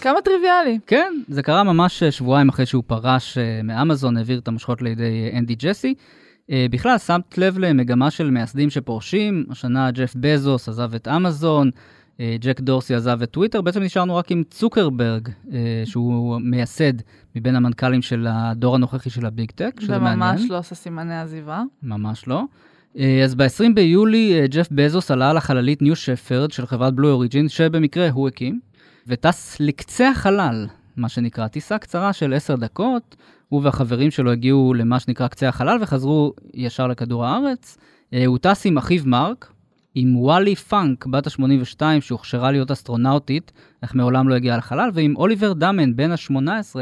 כמה 0.00 0.20
טריוויאלי. 0.24 0.78
כן, 0.87 1.14
זה 1.28 1.42
קרה 1.42 1.62
ממש 1.64 2.02
שבועיים 2.02 2.48
אחרי 2.48 2.66
שהוא 2.66 2.82
פרש 2.87 3.38
מאמזון, 3.64 4.16
העביר 4.16 4.38
את 4.38 4.48
המושכות 4.48 4.82
לידי 4.82 5.30
אנדי 5.38 5.54
ג'סי. 5.54 5.94
בכלל, 6.50 6.98
שמת 6.98 7.38
לב 7.38 7.59
למגמה 7.59 8.11
של 8.11 8.30
מייסדים 8.30 8.70
שפורשים, 8.70 9.44
השנה 9.50 9.90
ג'ף 9.90 10.14
בזוס 10.16 10.68
עזב 10.68 10.94
את 10.94 11.09
אמזון, 11.09 11.70
ג'ק 12.40 12.61
דורסי 12.61 12.94
עזב 12.94 13.22
את 13.22 13.30
טוויטר, 13.30 13.61
בעצם 13.61 13.82
נשארנו 13.82 14.16
רק 14.16 14.30
עם 14.30 14.42
צוקרברג, 14.50 15.28
שהוא 15.85 16.40
מייסד 16.40 16.92
מבין 17.37 17.56
המנכ"לים 17.56 18.02
של 18.02 18.26
הדור 18.30 18.74
הנוכחי 18.74 19.11
של 19.11 19.26
ה 19.27 19.33
big 19.33 19.51
tech, 19.51 19.81
שזה 19.80 19.98
מעניין. 19.98 20.37
וממש 20.37 20.50
לא 20.50 20.59
עושה 20.59 20.74
סימני 20.74 21.20
עזיבה. 21.20 21.62
ממש 21.82 22.28
לא. 22.28 22.42
אז 23.24 23.35
ב-20 23.35 23.72
ביולי 23.74 24.48
ג'ף 24.48 24.68
בזוס 24.70 25.11
עלה 25.11 25.30
על 25.30 25.37
החללית 25.37 25.82
ניו 25.82 25.96
שפרד 25.96 26.50
של 26.50 26.66
חברת 26.66 26.94
בלו 26.94 27.11
אוריג'ין, 27.11 27.48
שבמקרה 27.48 28.11
הוא 28.11 28.28
הקים. 28.28 28.61
וטס 29.07 29.57
לקצה 29.61 30.09
החלל, 30.09 30.66
מה 30.97 31.09
שנקרא, 31.09 31.49
טיסה 31.49 31.79
קצרה 31.79 32.12
של 32.12 32.35
עשר 32.35 32.57
דקות. 32.57 33.16
הוא 33.49 33.62
והחברים 33.64 34.11
שלו 34.11 34.33
הגיעו 34.33 34.75
למה 34.75 35.01
שנקרא 35.01 35.29
קצה 35.29 35.49
החלל 35.49 35.79
וחזרו 35.81 36.33
ישר 36.55 36.87
לכדור 36.87 37.27
הארץ. 37.27 37.77
אה, 38.14 38.27
הוא 38.27 38.38
טס 38.38 38.66
עם 38.66 38.79
אחיו 38.79 39.03
מרק, 39.07 39.53
עם 39.95 40.16
וואלי 40.16 40.57
פאנק, 40.57 41.07
בת 41.07 41.27
ה-82, 41.27 41.81
שהוכשרה 42.01 42.53
להיות 42.53 42.71
אסטרונאוטית, 42.71 43.53
אך 43.81 43.95
מעולם 43.95 44.29
לא 44.29 44.35
הגיעה 44.35 44.57
לחלל, 44.57 44.90
ועם 44.95 45.16
אוליבר 45.16 45.53
דאמן, 45.53 45.97
בן 45.97 46.11
ה-18, 46.11 46.77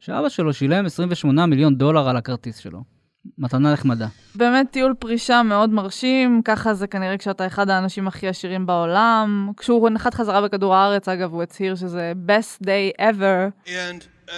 שאבא 0.00 0.28
שלו 0.28 0.52
שילם 0.52 0.86
28 0.86 1.46
מיליון 1.46 1.74
דולר 1.74 2.08
על 2.08 2.16
הכרטיס 2.16 2.56
שלו. 2.56 2.97
מתנה 3.38 3.72
נחמדה. 3.72 4.06
באמת 4.34 4.66
טיול 4.70 4.94
פרישה 4.98 5.42
מאוד 5.42 5.70
מרשים, 5.70 6.42
ככה 6.44 6.74
זה 6.74 6.86
כנראה 6.86 7.18
כשאתה 7.18 7.46
אחד 7.46 7.70
האנשים 7.70 8.08
הכי 8.08 8.28
עשירים 8.28 8.66
בעולם. 8.66 9.52
כשהוא 9.56 9.90
נחת 9.90 10.14
חזרה 10.14 10.42
בכדור 10.42 10.74
הארץ, 10.74 11.08
אגב, 11.08 11.32
הוא 11.32 11.42
הצהיר 11.42 11.74
שזה 11.74 12.12
best 12.26 12.64
day 12.64 13.00
ever. 13.00 13.66
And, 13.66 14.06
uh, 14.28 14.32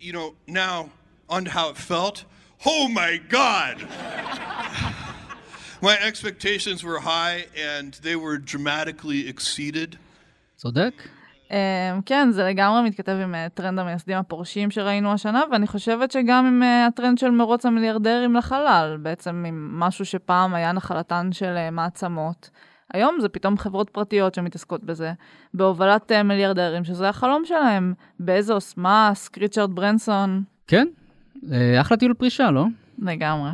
you 0.00 0.12
know, 0.12 0.34
now, 0.48 0.88
on 1.30 1.46
how 1.46 1.68
it 1.70 1.76
felt, 1.76 2.24
oh 2.64 2.88
my 2.88 3.12
god! 3.30 3.76
my 5.88 5.96
expectations 6.08 6.84
were 6.84 7.00
high 7.00 7.46
and 7.72 7.94
they 8.02 8.16
were 8.16 8.36
dramatically 8.36 9.28
exceeded. 9.28 9.96
צודק. 10.56 10.94
אמ, 11.50 11.56
כן, 12.06 12.28
זה 12.30 12.44
לגמרי 12.44 12.82
מתכתב 12.82 13.12
עם 13.22 13.34
אה, 13.34 13.48
טרנד 13.54 13.78
המייסדים 13.78 14.16
הפורשים 14.16 14.70
שראינו 14.70 15.12
השנה, 15.12 15.42
ואני 15.52 15.66
חושבת 15.66 16.10
שגם 16.10 16.46
עם 16.46 16.62
אה, 16.62 16.86
הטרנד 16.86 17.18
של 17.18 17.30
מרוץ 17.30 17.66
המיליארדרים 17.66 18.36
לחלל, 18.36 18.98
בעצם 19.02 19.44
עם 19.48 19.70
משהו 19.80 20.04
שפעם 20.04 20.54
היה 20.54 20.72
נחלתן 20.72 21.28
של 21.32 21.56
אה, 21.56 21.70
מעצמות. 21.70 22.50
היום 22.94 23.16
זה 23.20 23.28
פתאום 23.28 23.58
חברות 23.58 23.90
פרטיות 23.90 24.34
שמתעסקות 24.34 24.84
בזה, 24.84 25.12
בהובלת 25.54 26.12
מיליארדרים, 26.12 26.84
שזה 26.84 27.08
החלום 27.08 27.44
שלהם, 27.44 27.94
בזוס, 28.20 28.76
מאסק, 28.76 29.38
ריצ'רד 29.38 29.74
ברנסון. 29.74 30.42
כן, 30.66 30.86
אחלה 31.80 31.96
טיול 31.96 32.14
פרישה, 32.14 32.50
לא? 32.50 32.64
לגמרי. 32.98 33.50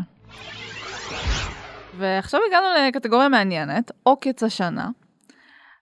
ועכשיו 1.98 2.40
הגענו 2.48 2.66
לקטגוריה 2.88 3.28
מעניינת, 3.28 3.90
עוקץ 4.02 4.42
השנה. 4.42 4.88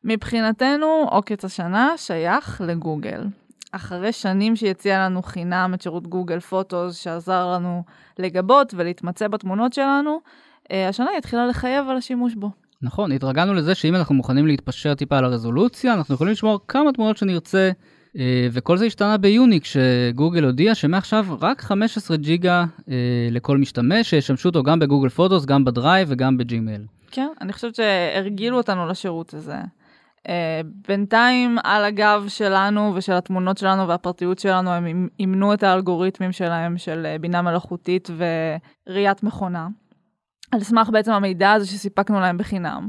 מבחינתנו, 0.05 1.07
עוקץ 1.11 1.45
השנה 1.45 1.93
שייך 1.97 2.61
לגוגל. 2.67 3.25
אחרי 3.73 4.13
שנים 4.13 4.57
שהיא 4.57 4.71
הציעה 4.71 5.05
לנו 5.05 5.23
חינם 5.23 5.71
את 5.75 5.83
שירות 5.83 6.07
גוגל 6.07 6.41
פוטוס, 6.41 6.97
שעזר 6.97 7.53
לנו 7.53 7.83
לגבות 8.19 8.75
ולהתמצא 8.77 9.29
בתמונות 9.29 9.73
שלנו, 9.73 10.21
אה, 10.73 10.89
השנה 10.89 11.11
היא 11.11 11.19
התחילה 11.19 11.47
לחייב 11.47 11.89
על 11.89 11.97
השימוש 11.97 12.35
בו. 12.35 12.51
נכון, 12.83 13.13
התרגלנו 13.13 13.55
לזה 13.55 13.75
שאם 13.75 13.95
אנחנו 13.95 14.15
מוכנים 14.15 14.47
להתפשר 14.47 14.95
טיפה 14.95 15.19
על 15.19 15.25
הרזולוציה, 15.25 15.95
אנחנו 15.95 16.15
יכולים 16.15 16.33
לשמור 16.33 16.61
כמה 16.69 16.93
תמונות 16.93 17.17
שנרצה, 17.17 17.71
אה, 18.19 18.49
וכל 18.53 18.77
זה 18.77 18.85
השתנה 18.85 19.17
ביוני, 19.17 19.61
כשגוגל 19.61 20.45
הודיע 20.45 20.75
שמעכשיו 20.75 21.27
רק 21.41 21.61
15 21.61 22.17
ג'יגה 22.17 22.65
אה, 22.89 22.95
לכל 23.31 23.59
משתמש, 23.59 24.11
שישמשו 24.11 24.49
אותו 24.49 24.63
גם 24.63 24.79
בגוגל 24.79 25.09
פוטוס, 25.09 25.45
גם 25.45 25.65
בדרייב 25.65 26.09
וגם 26.11 26.37
בג'ימייל. 26.37 26.83
כן, 27.11 27.29
אני 27.41 27.53
חושבת 27.53 27.75
שהרגילו 27.75 28.57
אותנו 28.57 28.87
לשירות 28.87 29.35
הזה. 29.35 29.57
Uh, 30.25 30.27
בינתיים 30.89 31.59
על 31.65 31.85
הגב 31.85 32.25
שלנו 32.29 32.93
ושל 32.95 33.13
התמונות 33.13 33.59
שלנו 33.59 33.89
והפרטיות 33.89 34.39
שלנו 34.39 34.71
הם 34.71 35.09
אימנו 35.21 35.55
את 35.55 35.63
האלגוריתמים 35.63 36.33
שלהם 36.33 36.79
של 36.79 37.17
בינה 37.21 37.43
מלאכותית 37.43 38.09
וראיית 38.89 39.23
מכונה. 39.23 39.69
על 40.53 40.61
סמך 40.61 40.89
בעצם 40.89 41.13
המידע 41.13 41.53
הזה 41.53 41.67
שסיפקנו 41.67 42.21
להם 42.21 42.39
בחינם. 42.39 42.87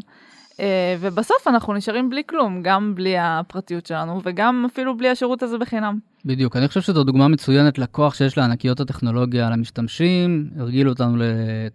אה, 0.51 0.58
ובסוף 1.00 1.48
אנחנו 1.48 1.74
נשארים 1.74 2.10
בלי 2.10 2.24
כלום, 2.28 2.62
גם 2.62 2.95
בלי 2.95 3.17
הפרטיות 3.19 3.86
שלנו 3.86 4.21
וגם 4.24 4.65
אפילו 4.65 4.98
בלי 4.98 5.10
השירות 5.10 5.43
הזה 5.43 5.58
בחינם. 5.58 6.00
בדיוק, 6.25 6.55
אני 6.55 6.67
חושב 6.67 6.81
שזו 6.81 7.03
דוגמה 7.03 7.27
מצוינת 7.27 7.77
לכוח 7.77 8.13
שיש 8.13 8.38
לענקיות 8.38 8.79
הטכנולוגיה 8.79 9.47
על 9.47 9.53
המשתמשים, 9.53 10.49
הרגילו 10.59 10.91
אותנו 10.91 11.17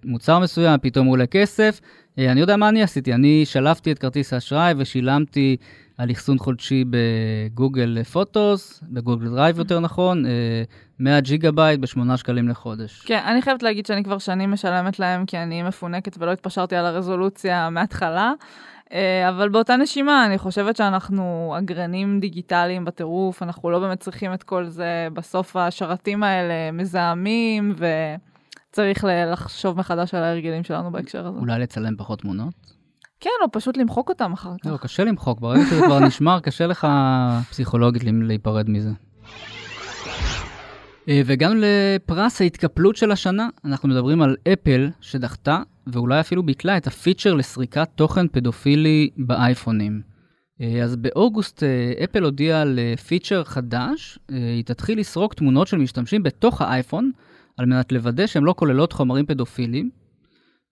למוצר 0.05 0.39
מסוים, 0.39 0.81
פתאום 0.83 1.07
הוא 1.07 1.13
עולה 1.13 1.27
כסף. 1.27 1.81
אה, 1.81 2.21
אני 2.29 2.41
יודע 2.41 2.57
מה 2.57 2.69
אני 2.69 2.83
עשיתי, 2.83 3.15
אני 3.15 3.43
שלפתי 3.45 3.93
את 3.93 3.99
כרטיס 3.99 4.33
האשראי 4.33 4.75
ושילמתי 4.77 5.57
על 5.99 6.11
אחסון 6.11 6.39
חודשי 6.39 6.85
ב 6.91 7.07
Google 7.07 8.03
Photos, 8.03 8.81
ב 8.89 8.94
Google 8.94 9.29
Drive 9.29 9.59
יותר 9.59 9.81
נכון, 9.81 10.25
100 10.99 11.21
ג'יגה 11.21 11.53
בייט 11.53 11.81
ב-8 11.81 12.17
שקלים 12.17 12.49
לחודש. 12.49 13.03
כן, 13.07 13.21
אני 13.27 13.43
חייבת 13.43 13.63
להגיד 13.63 13.87
שאני 13.87 14.05
כבר 14.05 14.19
שנים 14.19 14.51
משלמת 14.51 14.99
להם 14.99 15.27
כי 15.27 15.39
אני 15.39 15.63
מפונקת 15.63 16.17
ולא 16.19 16.33
התפשרתי 16.33 16.77
על 16.77 16.87
הרזולוציה 16.87 17.71
מההתחלה. 17.71 18.33
אה, 18.93 19.29
אבל 19.29 19.49
באותה 19.49 19.77
נשימה, 19.77 20.27
אני 20.27 20.39
חושבת 20.39 20.77
שאנחנו 20.77 21.55
אגרנים 21.59 22.21
דיגיטליים 22.21 22.85
בטירוף, 22.85 23.43
אנחנו 23.43 23.71
לא 23.71 23.79
באמת 23.79 24.01
צריכים 24.01 24.35
את 24.35 24.43
כל 24.43 24.67
זה. 24.67 25.09
בסוף 25.13 25.57
השרתים 25.57 26.23
האלה 26.23 26.73
מזהמים, 26.73 27.75
וצריך 28.71 29.05
לחשוב 29.33 29.79
מחדש 29.79 30.15
על 30.15 30.23
ההרגלים 30.23 30.65
שלנו 30.65 30.93
בהקשר 30.93 31.27
הזה. 31.27 31.39
אולי 31.39 31.59
לצלם 31.61 31.97
פחות 31.97 32.21
תמונות? 32.21 32.55
כן, 33.21 33.31
או 33.43 33.53
פשוט 33.53 33.77
למחוק 33.77 34.09
אותם 34.09 34.33
אחר 34.33 34.53
כך. 34.63 34.71
לא, 34.71 34.77
קשה 34.77 35.05
למחוק, 35.05 35.41
ברגע 35.41 35.61
שזה 35.71 35.81
כבר 35.87 36.01
נשמר, 36.01 36.41
קשה 36.41 36.67
לך 36.67 36.87
פסיכולוגית 37.51 38.03
להיפרד 38.05 38.71
מזה. 38.71 38.91
אה, 41.11 41.21
והגענו 41.25 41.61
לפרס 41.61 42.41
ההתקפלות 42.41 42.97
של 42.97 43.11
השנה, 43.11 43.49
אנחנו 43.65 43.89
מדברים 43.89 44.23
על 44.23 44.37
אפל 44.53 44.89
שדחתה 45.01 45.63
ואולי 45.87 46.21
אפילו 46.21 46.43
ביטלה 46.43 46.77
את 46.77 46.87
הפיצ'ר 46.87 47.35
לסריקת 47.35 47.89
תוכן 47.95 48.29
פדופילי 48.29 49.11
באייפונים. 49.17 50.03
אה, 50.61 50.83
אז 50.85 50.97
באוגוסט 50.97 51.63
אה, 51.63 52.05
אפל 52.05 52.25
הודיעה 52.25 52.63
על 52.63 52.79
פיצ'ר 53.07 53.45
חדש, 53.45 54.19
היא 54.29 54.65
תתחיל 54.65 54.99
לסרוק 54.99 55.35
תמונות 55.35 55.67
של 55.69 55.77
משתמשים 55.77 56.23
בתוך 56.23 56.63
האייפון, 56.63 57.11
על 57.57 57.67
מנת 57.67 57.93
לוודא 57.93 58.27
שהן 58.27 58.43
לא 58.43 58.55
כוללות 58.57 58.93
חומרים 58.93 59.27
פדופיליים. 59.27 59.91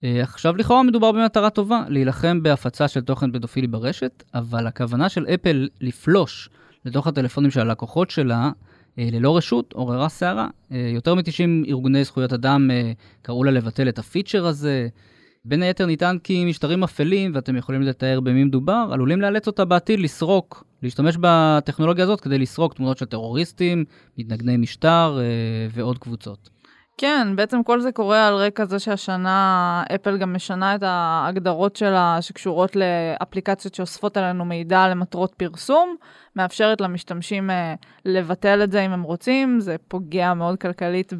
עכשיו 0.03 0.57
לכאורה 0.57 0.83
מדובר 0.83 1.12
במטרה 1.12 1.51
טובה, 1.51 1.85
להילחם 1.88 2.42
בהפצה 2.42 2.88
של 2.88 3.01
תוכן 3.01 3.33
פדופילי 3.33 3.66
ברשת, 3.66 4.22
אבל 4.35 4.66
הכוונה 4.66 5.09
של 5.09 5.27
אפל 5.27 5.68
לפלוש 5.81 6.48
לתוך 6.85 7.07
הטלפונים 7.07 7.51
של 7.51 7.61
הלקוחות 7.61 8.11
שלה 8.11 8.51
ללא 8.98 9.37
רשות 9.37 9.72
עוררה 9.72 10.08
סערה. 10.08 10.48
אה, 10.72 10.90
יותר 10.94 11.14
מ-90 11.14 11.68
ארגוני 11.68 12.04
זכויות 12.04 12.32
אדם 12.32 12.70
אה, 12.70 12.92
קראו 13.22 13.44
לה 13.44 13.50
לבטל 13.50 13.88
את 13.88 13.98
הפיצ'ר 13.98 14.46
הזה. 14.46 14.88
בין 15.44 15.62
היתר 15.62 15.87
ניתן 15.87 16.16
כי 16.24 16.44
משטרים 16.44 16.82
אפלים, 16.82 17.30
ואתם 17.34 17.56
יכולים 17.56 17.82
לתאר 17.82 18.20
במי 18.20 18.44
מדובר, 18.44 18.88
עלולים 18.92 19.20
לאלץ 19.20 19.46
אותה 19.46 19.64
בעתיד 19.64 20.00
לסרוק, 20.00 20.64
להשתמש 20.82 21.16
בטכנולוגיה 21.20 22.04
הזאת 22.04 22.20
כדי 22.20 22.38
לסרוק 22.38 22.74
תמונות 22.74 22.98
של 22.98 23.06
טרוריסטים, 23.06 23.84
מתנגני 24.18 24.56
משטר 24.56 25.18
ועוד 25.72 25.98
קבוצות. 25.98 26.50
כן, 26.98 27.37
בעצם 27.37 27.62
כל 27.62 27.80
זה 27.80 27.92
קורה 27.92 28.28
על 28.28 28.34
רקע 28.34 28.64
זה 28.64 28.78
שהשנה 28.78 29.82
אפל 29.94 30.18
גם 30.18 30.34
משנה 30.34 30.74
את 30.74 30.82
ההגדרות 30.82 31.76
שלה 31.76 32.18
שקשורות 32.20 32.76
לאפליקציות 32.76 33.74
שאוספות 33.74 34.16
עלינו 34.16 34.44
מידע 34.44 34.88
למטרות 34.88 35.34
פרסום, 35.34 35.96
מאפשרת 36.37 36.80
למשתמשים 36.80 37.50
אה, 37.50 37.74
לבטל 38.04 38.61
את 38.64 38.72
זה 38.72 38.80
אם 38.80 38.92
הם 38.92 39.02
רוצים, 39.02 39.61
זה 39.61 39.76
פוגע 39.88 40.34
מאוד 40.34 40.58
כלכלית 40.58 41.12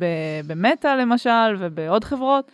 במטא 0.47 0.89
למשל 0.89 1.57
ובעוד 1.59 2.05
חברות. 2.05 2.51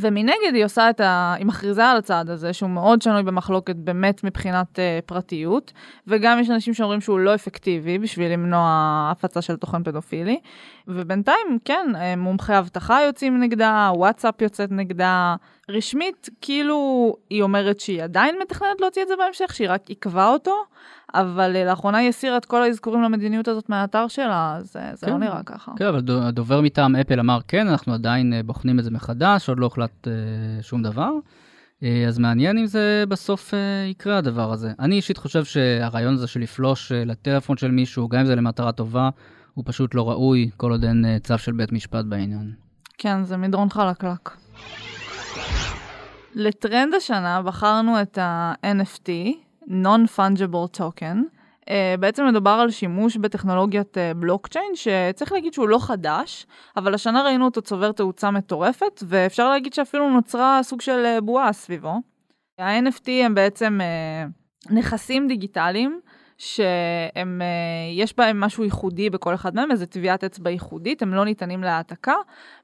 ומנגד 0.00 0.54
היא 0.54 0.64
עושה 0.64 0.90
את 0.90 1.00
ה... 1.00 1.34
היא 1.38 1.46
מכריזה 1.46 1.86
על 1.86 1.96
הצעד 1.96 2.30
הזה, 2.30 2.52
שהוא 2.52 2.70
מאוד 2.70 3.02
שנוי 3.02 3.22
במחלוקת 3.22 3.76
באמת 3.76 4.24
מבחינת 4.24 4.78
uh, 4.78 5.06
פרטיות, 5.06 5.72
וגם 6.06 6.38
יש 6.40 6.50
אנשים 6.50 6.74
שאומרים 6.74 7.00
שהוא 7.00 7.18
לא 7.18 7.34
אפקטיבי 7.34 7.98
בשביל 7.98 8.32
למנוע 8.32 8.68
הפצה 9.12 9.42
של 9.42 9.56
תוכן 9.56 9.82
פדופילי. 9.82 10.40
ובינתיים, 10.88 11.58
כן, 11.64 11.92
אה, 11.96 12.16
מומחי 12.16 12.58
אבטחה 12.58 13.02
יוצאים 13.02 13.40
נגדה, 13.40 13.90
וואטסאפ 13.94 14.42
יוצאת 14.42 14.72
נגדה. 14.72 15.36
רשמית, 15.68 16.28
כאילו, 16.40 17.14
היא 17.30 17.42
אומרת 17.42 17.80
שהיא 17.80 18.02
עדיין 18.02 18.36
מתכננת 18.42 18.80
להוציא 18.80 19.02
את 19.02 19.08
זה 19.08 19.14
בהמשך, 19.18 19.54
שהיא 19.54 19.70
רק 19.70 19.88
עיכבה 19.88 20.28
אותו, 20.28 20.54
אבל 21.14 21.56
uh, 21.56 21.68
לאחרונה 21.68 21.98
היא 21.98 22.08
הסירה 22.08 22.36
את 22.36 22.44
כל 22.44 22.62
האזכורים 22.62 23.02
למדיניות 23.02 23.48
הזאת 23.48 23.68
מהאתר 23.68 24.08
שלה, 24.08 24.56
אז 24.56 24.76
uh, 24.76 24.96
זה 24.96 25.06
לא 25.06 25.12
כן. 25.12 25.20
לא 25.20 25.26
נראה 25.26 25.42
ככה. 25.46 25.72
כן, 25.76 25.86
אבל 25.86 26.02
הדובר 26.22 26.60
מטעם 26.60 26.96
אפל 26.96 27.20
אמר, 27.20 27.38
כן, 27.48 27.68
אנחנו 27.68 27.94
עדיין 27.94 28.32
uh, 28.32 28.46
בוחנים 28.46 28.78
את 28.78 28.84
זה 28.84 28.90
מחדש, 28.90 29.48
עוד 29.48 29.58
לא 29.58 29.66
הוחלט 29.66 30.06
uh, 30.06 30.62
שום 30.62 30.82
דבר. 30.82 31.10
Uh, 31.80 31.84
אז 32.08 32.18
מעניין 32.18 32.58
אם 32.58 32.66
זה 32.66 33.04
בסוף 33.08 33.54
uh, 33.54 33.90
יקרה 33.90 34.18
הדבר 34.18 34.52
הזה. 34.52 34.72
אני 34.78 34.94
אישית 34.94 35.16
חושב 35.18 35.44
שהרעיון 35.44 36.14
הזה 36.14 36.26
של 36.26 36.40
לפלוש 36.40 36.92
uh, 36.92 36.94
לטלפון 36.94 37.56
של 37.56 37.70
מישהו, 37.70 38.08
גם 38.08 38.20
אם 38.20 38.26
זה 38.26 38.34
למטרה 38.34 38.72
טובה, 38.72 39.10
הוא 39.54 39.64
פשוט 39.66 39.94
לא 39.94 40.10
ראוי, 40.10 40.50
כל 40.56 40.70
עוד 40.70 40.84
אין 40.84 41.04
uh, 41.04 41.26
צו 41.26 41.38
של 41.38 41.52
בית 41.52 41.72
משפט 41.72 42.04
בעניין. 42.04 42.52
כן, 42.98 43.24
זה 43.24 43.36
מדרון 43.36 43.70
חלקלק. 43.70 44.30
לטרנד 46.34 46.94
השנה 46.94 47.42
בחרנו 47.42 48.02
את 48.02 48.18
ה-NFT, 48.18 49.10
Non-Fungible 49.68 50.78
Token. 50.78 51.16
Uh, 51.64 51.70
בעצם 52.00 52.26
מדובר 52.26 52.50
על 52.50 52.70
שימוש 52.70 53.16
בטכנולוגיית 53.16 53.96
uh, 53.96 54.16
בלוקצ'יין, 54.16 54.72
שצריך 54.74 55.32
להגיד 55.32 55.54
שהוא 55.54 55.68
לא 55.68 55.78
חדש, 55.78 56.46
אבל 56.76 56.94
השנה 56.94 57.22
ראינו 57.22 57.44
אותו 57.44 57.62
צובר 57.62 57.92
תאוצה 57.92 58.30
מטורפת, 58.30 59.02
ואפשר 59.08 59.50
להגיד 59.50 59.72
שאפילו 59.72 60.10
נוצרה 60.10 60.60
סוג 60.62 60.80
של 60.80 61.16
uh, 61.18 61.20
בועה 61.20 61.52
סביבו. 61.52 61.94
ה-NFT 62.58 63.10
הם 63.24 63.34
בעצם 63.34 63.80
uh, 63.80 64.72
נכסים 64.74 65.28
דיגיטליים 65.28 66.00
שהם, 66.38 67.42
אה, 67.42 68.04
בהם 68.16 68.40
משהו 68.40 68.64
ייחודי 68.64 69.10
בכל 69.10 69.34
אחד 69.34 69.54
מהם, 69.54 69.70
איזה 69.70 69.86
טביעת 69.86 70.24
אצבע 70.24 70.50
ייחודית, 70.50 71.02
הם 71.02 71.14
לא 71.14 71.24
ניתנים 71.24 71.62
להעתקה. 71.62 72.14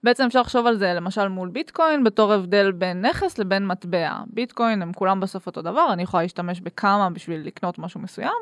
בעצם 0.05 0.25
אפשר 0.25 0.41
לחשוב 0.41 0.67
על 0.67 0.77
זה 0.77 0.95
למשל 0.95 1.29
מול 1.29 1.49
ביטקוין, 1.49 2.05
בתור 2.05 2.33
הבדל 2.33 2.73
בין 2.73 3.07
נכס 3.07 3.39
לבין 3.39 3.67
מטבע. 3.67 4.13
ביטקוין 4.27 4.83
הם 4.83 4.93
כולם 4.93 5.21
בסוף 5.21 5.47
אותו 5.47 5.63
דבר, 5.63 5.89
אני 5.93 6.03
יכולה 6.03 6.23
להשתמש 6.23 6.61
בכמה 6.61 7.11
בשביל 7.11 7.41
לקנות 7.47 7.79
משהו 7.79 8.01
מסוים. 8.01 8.33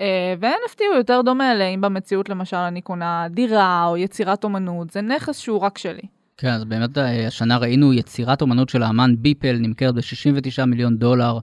אה, 0.00 0.34
ו-NFT 0.40 0.80
הוא 0.88 0.96
יותר 0.96 1.20
דומה 1.24 1.54
לאם 1.54 1.80
במציאות 1.80 2.28
למשל 2.28 2.56
אני 2.56 2.80
קונה 2.80 3.26
דירה 3.30 3.84
או 3.86 3.96
יצירת 3.96 4.44
אומנות, 4.44 4.90
זה 4.90 5.00
נכס 5.00 5.38
שהוא 5.38 5.60
רק 5.60 5.78
שלי. 5.78 6.02
כן, 6.36 6.50
אז 6.50 6.64
באמת 6.64 6.98
אה, 6.98 7.26
השנה 7.26 7.58
ראינו 7.58 7.92
יצירת 7.92 8.42
אומנות 8.42 8.68
של 8.68 8.82
האמן 8.82 9.14
ביפל 9.18 9.56
נמכרת 9.60 9.94
ב-69 9.94 10.64
מיליון 10.66 10.96
דולר 10.96 11.38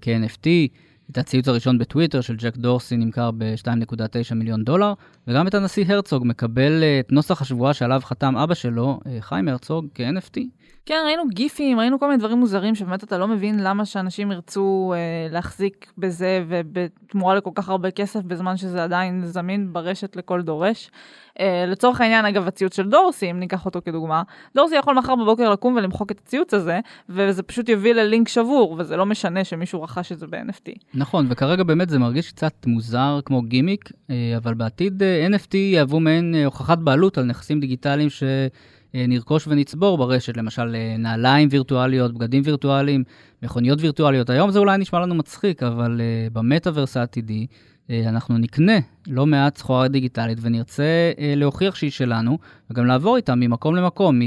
כ-NFT. 0.00 0.48
את 1.14 1.18
הציוץ 1.18 1.48
הראשון 1.48 1.78
בטוויטר 1.78 2.20
של 2.20 2.36
ג'ק 2.36 2.56
דורסי 2.56 2.96
נמכר 2.96 3.30
ב-2.9 3.30 4.34
מיליון 4.34 4.64
דולר, 4.64 4.92
וגם 5.28 5.46
את 5.46 5.54
הנשיא 5.54 5.84
הרצוג 5.88 6.22
מקבל 6.26 6.82
אה, 6.82 7.00
את 7.00 7.12
נוסח 7.12 7.42
השבועה 7.42 7.74
שעליו 7.74 8.00
חתם 8.04 8.36
אבא 8.36 8.54
שלו, 8.54 9.00
אה, 9.06 9.16
חיים 9.20 9.48
הרצוג, 9.48 9.86
כ-NFT. 9.94 10.40
כן, 10.86 11.02
ראינו 11.06 11.22
גיפים, 11.28 11.78
ראינו 11.78 11.98
כל 11.98 12.06
מיני 12.06 12.18
דברים 12.18 12.38
מוזרים 12.38 12.74
שבאמת 12.74 13.04
אתה 13.04 13.18
לא 13.18 13.28
מבין 13.28 13.62
למה 13.62 13.84
שאנשים 13.84 14.32
ירצו 14.32 14.92
אה, 14.96 15.32
להחזיק 15.32 15.92
בזה 15.98 16.44
ובתמורה 16.48 17.34
לכל 17.34 17.50
כך 17.54 17.68
הרבה 17.68 17.90
כסף 17.90 18.20
בזמן 18.22 18.56
שזה 18.56 18.84
עדיין 18.84 19.22
זמין 19.24 19.72
ברשת 19.72 20.16
לכל 20.16 20.42
דורש. 20.42 20.90
אה, 21.40 21.64
לצורך 21.66 22.00
העניין, 22.00 22.24
אגב, 22.24 22.46
הציוץ 22.46 22.76
של 22.76 22.88
דורסי, 22.88 23.30
אם 23.30 23.40
ניקח 23.40 23.66
אותו 23.66 23.80
כדוגמה, 23.84 24.22
דורסי 24.54 24.76
יכול 24.76 24.94
מחר 24.94 25.14
בבוקר 25.16 25.50
לקום 25.50 25.76
ולמחוק 25.76 26.10
את 26.10 26.20
הציוץ 26.24 26.54
הזה, 26.54 26.80
וזה 27.08 27.42
פשוט 27.42 27.68
יביא 27.68 27.92
ללינק 27.92 28.28
שבור, 28.28 28.76
וזה 28.78 28.96
לא 28.96 29.06
משנה 29.06 29.44
שמישהו 29.44 29.82
רכש 29.82 30.12
את 30.12 30.18
זה 30.18 30.26
ב-NFT. 30.26 30.72
נכון, 30.94 31.26
וכרגע 31.28 31.62
באמת 31.62 31.88
זה 31.88 31.98
מרגיש 31.98 32.32
קצת 32.32 32.66
מוזר 32.66 33.20
כמו 33.24 33.42
גימיק, 33.42 33.90
אה, 34.10 34.34
אבל 34.36 34.54
בעתיד 34.54 35.02
אה, 35.02 35.26
NFT 35.26 35.56
יהוו 35.56 36.00
מעין 36.00 36.34
הוכחת 36.44 36.78
בעלות 36.78 37.18
על 37.18 37.24
נכסים 37.24 37.60
דיגיטליים 37.60 38.10
ש... 38.10 38.22
נרכוש 39.08 39.48
ונצבור 39.48 39.98
ברשת, 39.98 40.36
למשל 40.36 40.76
נעליים 40.98 41.48
וירטואליות, 41.50 42.14
בגדים 42.14 42.42
וירטואליים, 42.44 43.04
מכוניות 43.42 43.80
וירטואליות. 43.80 44.30
היום 44.30 44.50
זה 44.50 44.58
אולי 44.58 44.78
נשמע 44.78 45.00
לנו 45.00 45.14
מצחיק, 45.14 45.62
אבל 45.62 46.00
אה, 46.00 46.32
במטאוורס 46.34 46.96
העתידי 46.96 47.46
אנחנו 47.90 48.38
נקנה 48.38 48.72
לא 49.06 49.26
מעט 49.26 49.56
סחורה 49.56 49.88
דיגיטלית 49.88 50.38
ונרצה 50.40 51.12
אה, 51.14 51.18
להוכיח 51.36 51.74
שהיא 51.74 51.90
שלנו, 51.90 52.38
וגם 52.70 52.86
לעבור 52.86 53.16
איתה 53.16 53.34
ממקום 53.34 53.76
למקום, 53.76 54.20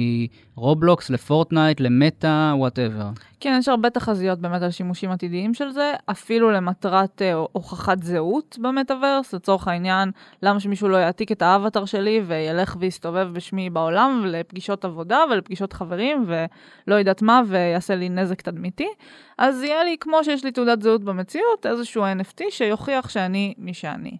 מרובלוקס 0.57 1.09
לפורטנייט, 1.09 1.79
למטא, 1.79 2.53
whatever. 2.53 3.09
כן, 3.39 3.55
יש 3.59 3.67
הרבה 3.67 3.89
תחזיות 3.89 4.39
באמת 4.39 4.61
על 4.61 4.71
שימושים 4.71 5.11
עתידיים 5.11 5.53
של 5.53 5.71
זה, 5.71 5.93
אפילו 6.05 6.51
למטרת 6.51 7.21
אה, 7.21 7.33
הוכחת 7.33 8.03
זהות 8.03 8.57
במטאוורס, 8.61 9.33
לצורך 9.33 9.67
העניין, 9.67 10.11
למה 10.43 10.59
שמישהו 10.59 10.89
לא 10.89 10.97
יעתיק 10.97 11.31
את 11.31 11.41
האבטר 11.41 11.85
שלי 11.85 12.21
וילך 12.27 12.75
ויסתובב 12.79 13.29
בשמי 13.33 13.69
בעולם 13.69 14.23
לפגישות 14.25 14.85
עבודה 14.85 15.19
ולפגישות 15.31 15.73
חברים 15.73 16.25
ולא 16.27 16.95
יודעת 16.95 17.21
מה 17.21 17.41
ויעשה 17.47 17.95
לי 17.95 18.09
נזק 18.09 18.41
תדמיתי. 18.41 18.87
אז 19.37 19.63
יהיה 19.63 19.83
לי, 19.83 19.95
כמו 19.99 20.23
שיש 20.23 20.45
לי 20.45 20.51
תעודת 20.51 20.81
זהות 20.81 21.03
במציאות, 21.03 21.65
איזשהו 21.65 22.03
NFT 22.03 22.41
שיוכיח 22.49 23.09
שאני 23.09 23.53
מי 23.57 23.73
שאני. 23.73 24.17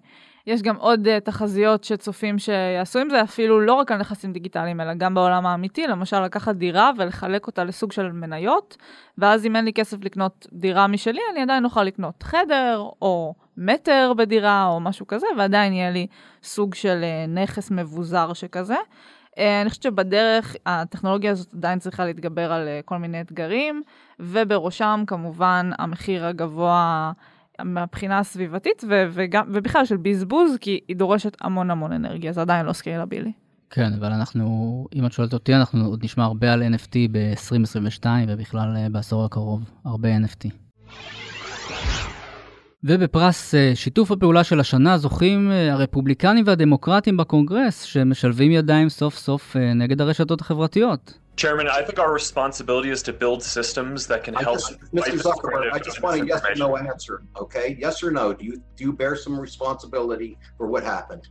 יש 0.48 0.62
גם 0.62 0.76
עוד 0.76 1.08
uh, 1.08 1.20
תחזיות 1.20 1.84
שצופים 1.84 2.40
שיעשו 2.40 3.00
עם 3.00 3.10
זה, 3.10 3.22
אפילו 3.22 3.62
לא 3.62 3.74
רק 3.74 3.92
על 3.92 3.98
נכסים 3.98 4.34
דיגיטליים, 4.34 4.82
אלא 4.82 4.94
גם 4.94 5.14
בעולם 5.14 5.46
האמיתי, 5.46 5.88
למשל 5.88 6.22
לקחת 6.22 6.56
דירה 6.56 6.92
ולחלק 6.98 7.48
אותה 7.48 7.64
לסוג 7.64 7.92
של 7.92 8.12
מניות, 8.12 8.78
ואז 9.18 9.46
אם 9.46 9.56
אין 9.56 9.66
לי 9.66 9.74
כסף 9.74 9.98
לקנות 10.04 10.48
דירה 10.54 10.88
משלי, 10.88 11.20
אני 11.32 11.42
עדיין 11.42 11.66
אוכל 11.66 11.84
לקנות 11.84 12.24
חדר, 12.24 12.90
או 13.02 13.34
מטר 13.58 14.14
בדירה, 14.18 14.66
או 14.66 14.80
משהו 14.80 15.08
כזה, 15.08 15.28
ועדיין 15.38 15.74
יהיה 15.74 15.92
לי 15.92 16.08
סוג 16.44 16.76
של 16.76 17.04
אה, 17.04 17.30
נכס 17.30 17.72
מבוזר 17.72 18.34
שכזה. 18.34 18.76
אה, 18.76 19.40
אני 19.62 19.70
חושבת 19.70 19.84
שבדרך 19.84 20.56
הטכנולוגיה 20.66 21.32
הזאת 21.32 21.54
עדיין 21.54 21.80
צריכה 21.80 22.06
להתגבר 22.06 22.52
על 22.52 22.68
כל 22.86 22.98
מיני 22.98 23.22
אתגרים, 23.22 23.84
ובראשם 24.20 25.04
כמובן 25.08 25.70
המחיר 25.80 26.26
הגבוה 26.26 27.12
מהבחינה 27.64 28.20
הסביבתית 28.20 28.84
ו- 28.90 29.08
וגם, 29.12 29.44
ובכלל 29.54 29.86
של 29.86 29.98
בזבוז, 29.98 30.58
כי 30.62 30.80
היא 30.88 30.96
דורשת 30.96 31.38
המון 31.42 31.72
המון 31.72 31.92
אנרגיה, 31.92 32.32
זה 32.32 32.42
עדיין 32.42 32.66
לא 32.66 32.74
סקיילבילי. 32.74 33.32
כן, 33.70 33.94
אבל 33.94 34.12
אנחנו, 34.12 34.88
אם 34.96 35.06
את 35.06 35.12
שואלת 35.12 35.34
אותי, 35.34 35.56
אנחנו 35.56 35.86
עוד 35.86 36.04
נשמע 36.04 36.24
הרבה 36.24 36.54
על 36.54 36.64
NFT 36.64 36.96
ב-2022 37.12 38.06
ובכלל 38.28 38.76
אה, 38.78 38.90
בעשור 38.90 39.26
הקרוב, 39.26 39.72
הרבה 39.86 40.10
NFT. 40.18 40.50
ובפרס 42.84 43.56
אה, 43.56 43.72
שיתוף 43.76 44.12
הפעולה 44.12 44.44
של 44.44 44.60
השנה 44.60 44.98
זוכים 44.98 45.52
אה, 45.52 45.74
הרפובליקנים 45.74 46.44
והדמוקרטים 46.48 47.18
בקונגרס, 47.18 47.84
שמשלבים 47.84 48.52
ידיים 48.52 48.90
סוף 48.90 49.18
סוף 49.18 49.56
נגד 49.76 50.02
הרשתות 50.02 50.42
החברתיות. 50.42 51.27
Chairman, 51.38 51.68
I 51.68 51.84
think 51.84 52.00
our 52.00 52.12
responsibility 52.12 52.90
is 52.90 53.04
to 53.04 53.14
build 53.14 53.44
systems 53.44 54.08
that 54.08 54.24
can 54.24 54.36
I 54.36 54.42
help. 54.42 54.58
just, 54.58 54.80
Mr. 54.92 55.22
Zuckerberg, 55.22 55.72
I 55.72 55.78
just 55.78 56.02
want 56.02 56.20
a 56.20 56.26
yes 56.26 56.44
or 56.44 56.56
no 56.56 56.76
answer, 56.78 57.22
okay? 57.44 57.78
Yes 57.80 58.02
or 58.02 58.10
no? 58.10 58.34
Do 58.34 58.44
you 58.44 58.56
do 58.76 58.82
you 58.86 58.92
bear 58.92 59.16
some 59.16 59.40
responsibility 59.40 60.32
for 60.58 60.66
what 60.74 60.84
happened? 60.84 61.26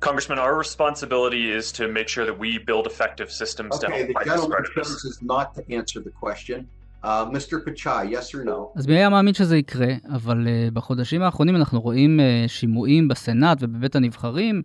Congressman, 0.00 0.38
our 0.38 0.56
responsibility 0.56 1.44
is 1.58 1.70
to 1.78 1.86
make 1.98 2.08
sure 2.08 2.24
that 2.24 2.38
we 2.44 2.50
build 2.70 2.84
effective 2.86 3.30
systems 3.30 3.78
to 3.78 3.86
Okay, 3.86 3.96
help 3.96 4.08
the 4.08 4.14
fight 4.14 4.24
this 4.24 4.34
gentleman's 4.34 4.70
business 4.74 5.04
is 5.04 5.18
not 5.32 5.54
to 5.56 5.60
answer 5.78 5.98
the 6.00 6.14
question. 6.24 6.58
Uh, 7.02 7.26
Mr. 7.36 7.62
Pichai, 7.64 8.10
yes 8.10 8.34
or 8.34 8.42
no? 8.44 8.72
אז 8.76 8.86
מי 8.86 8.96
היה 8.96 9.08
מאמין 9.08 9.34
שזה 9.34 9.56
יקרה, 9.56 9.94
אבל 10.14 10.46
אה, 10.46 10.70
בחודשים 10.74 11.22
האחרונים 11.22 11.56
אנחנו 11.56 11.80
רואים 11.80 12.20
אה, 12.20 12.48
שימועים 12.48 13.08
בסנאט 13.08 13.58
ובבית 13.60 13.96
הנבחרים. 13.96 14.62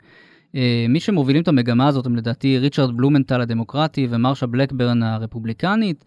אה, 0.52 0.58
מי 0.90 1.00
שמובילים 1.00 1.42
את 1.42 1.48
המגמה 1.48 1.88
הזאת 1.88 2.06
הם 2.06 2.16
לדעתי 2.16 2.58
ריצ'רד 2.58 2.98
בלומנטל 2.98 3.42
הדמוקרטי 3.42 4.08
ומרשה 4.10 4.46
בלקברן 4.46 5.04
הרפובליקנית. 5.04 6.06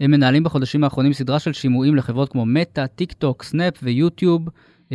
הם 0.00 0.10
מנהלים 0.10 0.44
בחודשים 0.44 0.84
האחרונים 0.84 1.12
סדרה 1.12 1.38
של 1.38 1.52
שימועים 1.52 1.96
לחברות 1.96 2.32
כמו 2.32 2.46
מטא, 2.46 2.86
טיק 2.86 3.12
טוק, 3.12 3.42
סנאפ 3.42 3.74
ויוטיוב. 3.82 4.48
אה, 4.48 4.50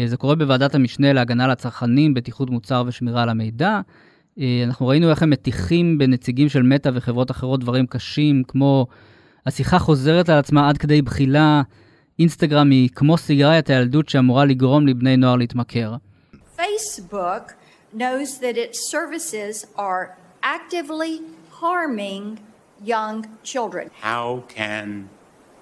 זה 0.06 0.17
קורה 0.17 0.36
בוועדת 0.36 0.75
המשנה 0.75 1.13
להגנה 1.13 1.45
על 1.45 1.52
הצרכנים, 1.52 2.13
בטיחות 2.13 2.49
מוצר 2.49 2.84
ושמירה 2.88 3.23
על 3.23 3.30
המידע. 3.30 3.80
אה, 4.38 4.41
אנחנו 4.65 4.88
ראינו 4.88 5.10
איך 5.10 5.23
הם 5.23 5.30
מטיחים 5.30 5.97
בנציגים 5.97 6.49
של 6.49 6.63
מטא 6.63 6.89
וחברות 6.93 7.32
אחרות 7.32 7.60
דברים 7.60 7.88
קשים, 7.88 8.43
כמו 8.47 8.88
השיחה 9.45 9.80
חוזרת 9.80 10.30
על 10.30 10.38
עצמה 10.38 10.69
עד 10.69 10.78
כדי 10.78 11.02
בחילה, 11.02 11.62
אינסטגרם 12.19 12.69
היא 12.69 12.89
כמו 12.95 13.17
סיגריית 13.17 13.69
הילדות 13.69 14.10
שאמורה 14.10 14.45
לגרום 14.45 14.88
לבני 14.88 15.17
נוער 15.17 15.36
להתמכר. 15.36 15.95
Facebook 16.58 17.59
knows 17.93 18.39
that 18.39 18.58
its 18.58 18.89
services 18.89 19.65
are 19.75 20.17
actively 20.43 21.21
harming 21.62 22.39
young 22.84 23.28
children. 23.43 23.89
How 24.02 24.43
can 24.47 25.10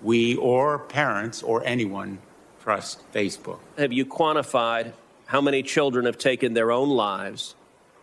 we 0.02 0.36
or 0.36 0.80
parents 0.80 1.42
or 1.44 1.66
anyone 1.66 2.20
trust 2.63 3.00
Facebook? 3.13 3.60
Have 3.78 3.92
you 3.92 4.06
quantified 4.06 4.94
how 5.26 5.42
many 5.42 5.63
children 5.63 6.06
have 6.06 6.18
taken 6.18 6.54
their 6.54 6.72
own 6.72 6.90
lives 6.90 7.56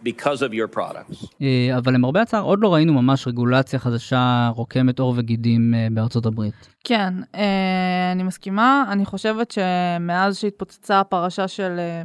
because 0.02 0.42
of 0.42 0.52
your 0.52 0.68
products? 0.68 1.26
אה, 1.42 1.76
אבל 1.78 1.94
למרבה 1.94 2.22
הצער 2.22 2.42
עוד 2.42 2.58
לא 2.62 2.74
ראינו 2.74 2.92
ממש 2.92 3.26
רגולציה 3.26 3.78
חדשה 3.78 4.50
רוקמת 4.54 4.98
עור 4.98 5.14
וגידים 5.16 5.74
אה, 5.74 5.86
בארצות 5.90 6.26
הברית. 6.26 6.68
כן, 6.84 7.14
אה, 7.34 8.12
אני 8.12 8.22
מסכימה. 8.22 8.84
אני 8.92 9.04
חושבת 9.04 9.50
שמאז 9.50 10.38
שהתפוצצה 10.38 11.00
הפרשה 11.00 11.48
של 11.48 11.76
אה, 11.78 12.02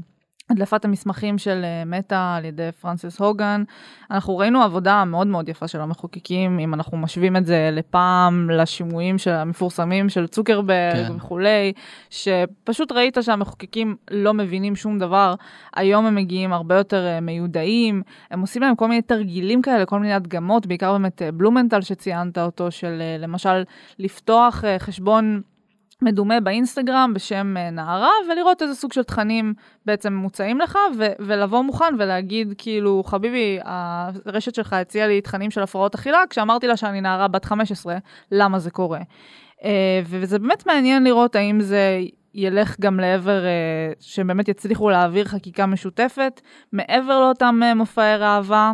הדלפת 0.50 0.86
המסמכים 0.86 1.38
של 1.38 1.62
אה, 1.64 1.86
מטא 1.86 2.36
על 2.38 2.46
ידי 2.46 2.70
פרנסיס 2.82 3.20
הוגן, 3.20 3.64
אנחנו 4.12 4.38
ראינו 4.38 4.62
עבודה 4.62 5.06
מאוד 5.06 5.28
מאוד 5.28 5.50
יפה 5.50 5.68
של 5.68 5.82
המחוקקים, 5.82 6.60
אם 6.60 6.74
אנחנו 6.74 6.98
משווים 6.98 7.36
את 7.36 7.46
זה 7.46 7.70
לפעם 7.72 8.50
לשימועים 8.50 9.18
של 9.18 9.32
המפורסמים 9.32 10.10
של 10.10 10.28
צוקרברג 10.28 11.08
כן. 11.08 11.16
וכולי, 11.16 11.74
שפשוט 12.10 12.92
ראית 12.92 13.18
שהמחוקקים 13.22 13.96
לא 14.12 14.34
מבינים 14.34 14.76
שום 14.76 15.00
דבר. 15.00 15.36
היום 15.76 16.06
הם 16.06 16.16
מגיעים 16.16 16.54
הרבה 16.54 16.76
יותר 16.76 17.06
אה, 17.06 17.20
מיודעים, 17.20 18.02
הם 18.32 18.42
עושים 18.42 18.62
להם 18.62 18.76
כל 18.76 18.88
מיני 18.88 19.02
תרגילים 19.02 19.62
כאלה, 19.62 19.86
כל 19.86 20.00
מיני 20.00 20.14
הדגמות, 20.14 20.68
בעיקר 20.68 20.92
באמת 20.92 21.22
אה, 21.22 21.32
בלומנטל 21.32 21.82
שציינת 21.82 22.38
אותו, 22.38 22.72
של 22.72 23.02
למשל 23.20 23.64
לפתוח 24.00 24.64
חשבון 24.80 25.42
מדומה 26.02 26.40
באינסטגרם 26.40 27.12
בשם 27.16 27.58
אה, 27.58 27.70
נערה, 27.70 28.12
ולראות 28.32 28.62
איזה 28.62 28.76
סוג 28.76 28.94
של 28.94 29.04
תכנים 29.04 29.54
בעצם 29.86 30.14
מוצעים 30.14 30.60
לך, 30.60 30.78
ו- 30.98 31.12
ולבוא 31.20 31.62
מוכן 31.62 31.96
ולהגיד, 32.00 32.54
כאילו, 32.58 33.04
חביבי, 33.04 33.60
הרשת 33.64 34.56
שלך 34.56 34.74
הציעה 34.74 35.08
לי 35.08 35.22
תכנים 35.22 35.52
של 35.52 35.62
הפרעות 35.62 35.96
אכילה, 35.96 36.24
כשאמרתי 36.30 36.68
לה 36.68 36.78
שאני 36.78 37.02
נערה 37.02 37.28
בת 37.28 37.46
15, 37.46 37.98
למה 38.32 38.60
זה 38.60 38.72
קורה? 38.72 39.00
אה, 39.64 40.02
וזה 40.06 40.40
באמת 40.40 40.68
מעניין 40.68 41.04
לראות 41.04 41.36
האם 41.36 41.62
זה 41.62 42.00
ילך 42.34 42.76
גם 42.80 43.00
לעבר, 43.00 43.46
אה, 43.46 43.92
שהם 44.00 44.28
באמת 44.28 44.48
יצליחו 44.48 44.90
להעביר 44.90 45.26
חקיקה 45.26 45.66
משותפת, 45.66 46.42
מעבר 46.74 47.20
לאותם 47.20 47.60
מופעי 47.76 48.18
ראווה. 48.18 48.72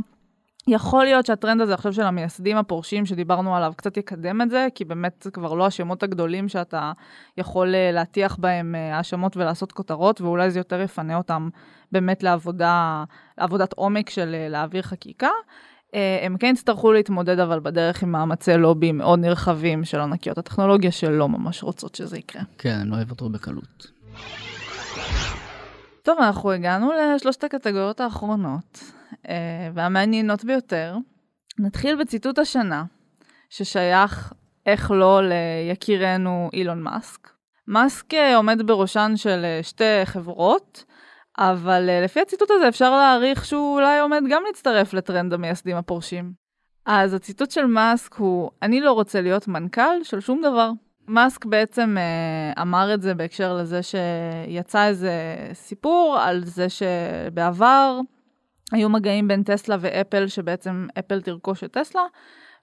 יכול 0.67 1.03
להיות 1.03 1.25
שהטרנד 1.25 1.61
הזה 1.61 1.73
עכשיו 1.73 1.93
של 1.93 2.01
המייסדים 2.01 2.57
הפורשים 2.57 3.05
שדיברנו 3.05 3.55
עליו 3.55 3.73
קצת 3.75 3.97
יקדם 3.97 4.41
את 4.41 4.49
זה, 4.49 4.67
כי 4.75 4.85
באמת 4.85 5.21
זה 5.23 5.31
כבר 5.31 5.53
לא 5.53 5.65
השמות 5.65 6.03
הגדולים 6.03 6.49
שאתה 6.49 6.91
יכול 7.37 7.75
אה, 7.75 7.91
להטיח 7.91 8.35
בהם 8.35 8.75
אה, 8.75 8.97
האשמות 8.97 9.37
ולעשות 9.37 9.71
כותרות, 9.71 10.21
ואולי 10.21 10.51
זה 10.51 10.59
יותר 10.59 10.81
יפנה 10.81 11.17
אותם 11.17 11.49
באמת 11.91 12.23
לעבודה, 12.23 13.03
לעבודת 13.37 13.73
עומק 13.73 14.09
של 14.09 14.35
אה, 14.35 14.49
להעביר 14.49 14.81
חקיקה. 14.81 15.29
הם 16.21 16.37
כן 16.37 16.47
יצטרכו 16.47 16.91
להתמודד 16.91 17.39
אבל 17.39 17.59
בדרך 17.59 18.03
עם 18.03 18.11
מאמצי 18.11 18.57
לובי 18.57 18.91
מאוד 18.91 19.19
נרחבים 19.19 19.85
של 19.85 19.99
ענקיות 19.99 20.37
הטכנולוגיה 20.37 20.91
שלא 20.91 21.29
ממש 21.29 21.63
רוצות 21.63 21.95
שזה 21.95 22.17
יקרה. 22.17 22.41
כן, 22.57 22.77
הם 22.81 22.91
לא 22.91 22.95
יוותרו 22.95 23.29
בקלות. 23.29 23.87
טוב, 26.03 26.17
אנחנו 26.19 26.51
הגענו 26.51 26.91
לשלושת 27.15 27.43
הקטגוריות 27.43 27.99
האחרונות, 27.99 28.94
והמעניינות 29.73 30.45
ביותר. 30.45 30.95
נתחיל 31.59 31.95
בציטוט 32.01 32.39
השנה, 32.39 32.83
ששייך, 33.49 34.33
איך 34.65 34.91
לא, 34.91 35.21
ליקירנו 35.23 36.49
אילון 36.53 36.81
מאסק. 36.81 37.29
מאסק 37.67 38.13
אה, 38.13 38.35
עומד 38.35 38.61
בראשן 38.65 39.13
של 39.15 39.41
אה, 39.45 39.59
שתי 39.63 40.05
חברות, 40.05 40.83
אבל 41.37 41.89
אה, 41.89 42.01
לפי 42.01 42.21
הציטוט 42.21 42.51
הזה 42.51 42.67
אפשר 42.67 42.91
להעריך 42.91 43.45
שהוא 43.45 43.75
אולי 43.75 43.99
עומד 43.99 44.21
גם 44.29 44.43
להצטרף 44.47 44.93
לטרנד 44.93 45.33
המייסדים 45.33 45.77
הפורשים. 45.77 46.33
אז 46.85 47.13
הציטוט 47.13 47.51
של 47.51 47.65
מאסק 47.65 48.13
הוא, 48.13 48.49
אני 48.61 48.81
לא 48.81 48.91
רוצה 48.91 49.21
להיות 49.21 49.47
מנכ"ל 49.47 50.03
של 50.03 50.19
שום 50.19 50.41
דבר. 50.41 50.71
מאסק 51.07 51.45
בעצם 51.45 51.95
אה, 51.97 52.61
אמר 52.61 52.93
את 52.93 53.01
זה 53.01 53.13
בהקשר 53.13 53.53
לזה 53.53 53.79
שיצא 53.83 54.87
איזה 54.87 55.35
סיפור 55.53 56.17
על 56.21 56.45
זה 56.45 56.67
שבעבר 56.69 57.99
היו 58.71 58.89
מגעים 58.89 59.27
בין 59.27 59.43
טסלה 59.43 59.77
ואפל, 59.79 60.27
שבעצם 60.27 60.87
אפל 60.99 61.21
תרכוש 61.21 61.63
את 61.63 61.77
טסלה, 61.77 62.01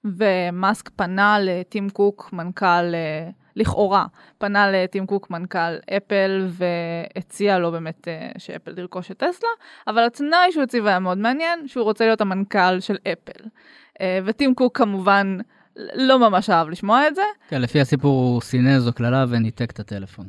ומאסק 0.04 0.90
פנה 0.96 1.36
לטים 1.40 1.90
קוק, 1.90 2.30
מנכ"ל, 2.32 2.94
אה, 2.94 3.28
לכאורה, 3.56 4.06
פנה 4.38 4.70
לטים 4.70 5.06
קוק, 5.06 5.30
מנכ"ל 5.30 5.76
אפל, 5.96 6.48
והציע 6.48 7.58
לו 7.58 7.72
באמת 7.72 8.08
אה, 8.08 8.30
שאפל 8.38 8.74
תרכוש 8.74 9.10
את 9.10 9.16
טסלה, 9.16 9.48
אבל 9.86 10.06
התנאי 10.06 10.52
שהוא 10.52 10.62
הציב 10.62 10.86
היה 10.86 10.98
מאוד 10.98 11.18
מעניין, 11.18 11.68
שהוא 11.68 11.84
רוצה 11.84 12.04
להיות 12.04 12.20
המנכ"ל 12.20 12.80
של 12.80 12.96
אפל. 13.12 13.48
אה, 14.00 14.18
וטים 14.24 14.54
קוק 14.54 14.78
כמובן 14.78 15.38
לא 15.94 16.18
ממש 16.18 16.50
אהב 16.50 16.68
לשמוע 16.68 17.08
את 17.08 17.14
זה. 17.14 17.22
כן, 17.48 17.62
לפי 17.62 17.80
הסיפור 17.80 18.32
הוא 18.32 18.40
סינז 18.40 18.88
או 18.88 18.92
קללה 18.92 19.24
וניתק 19.28 19.70
את 19.70 19.80
הטלפון. 19.80 20.26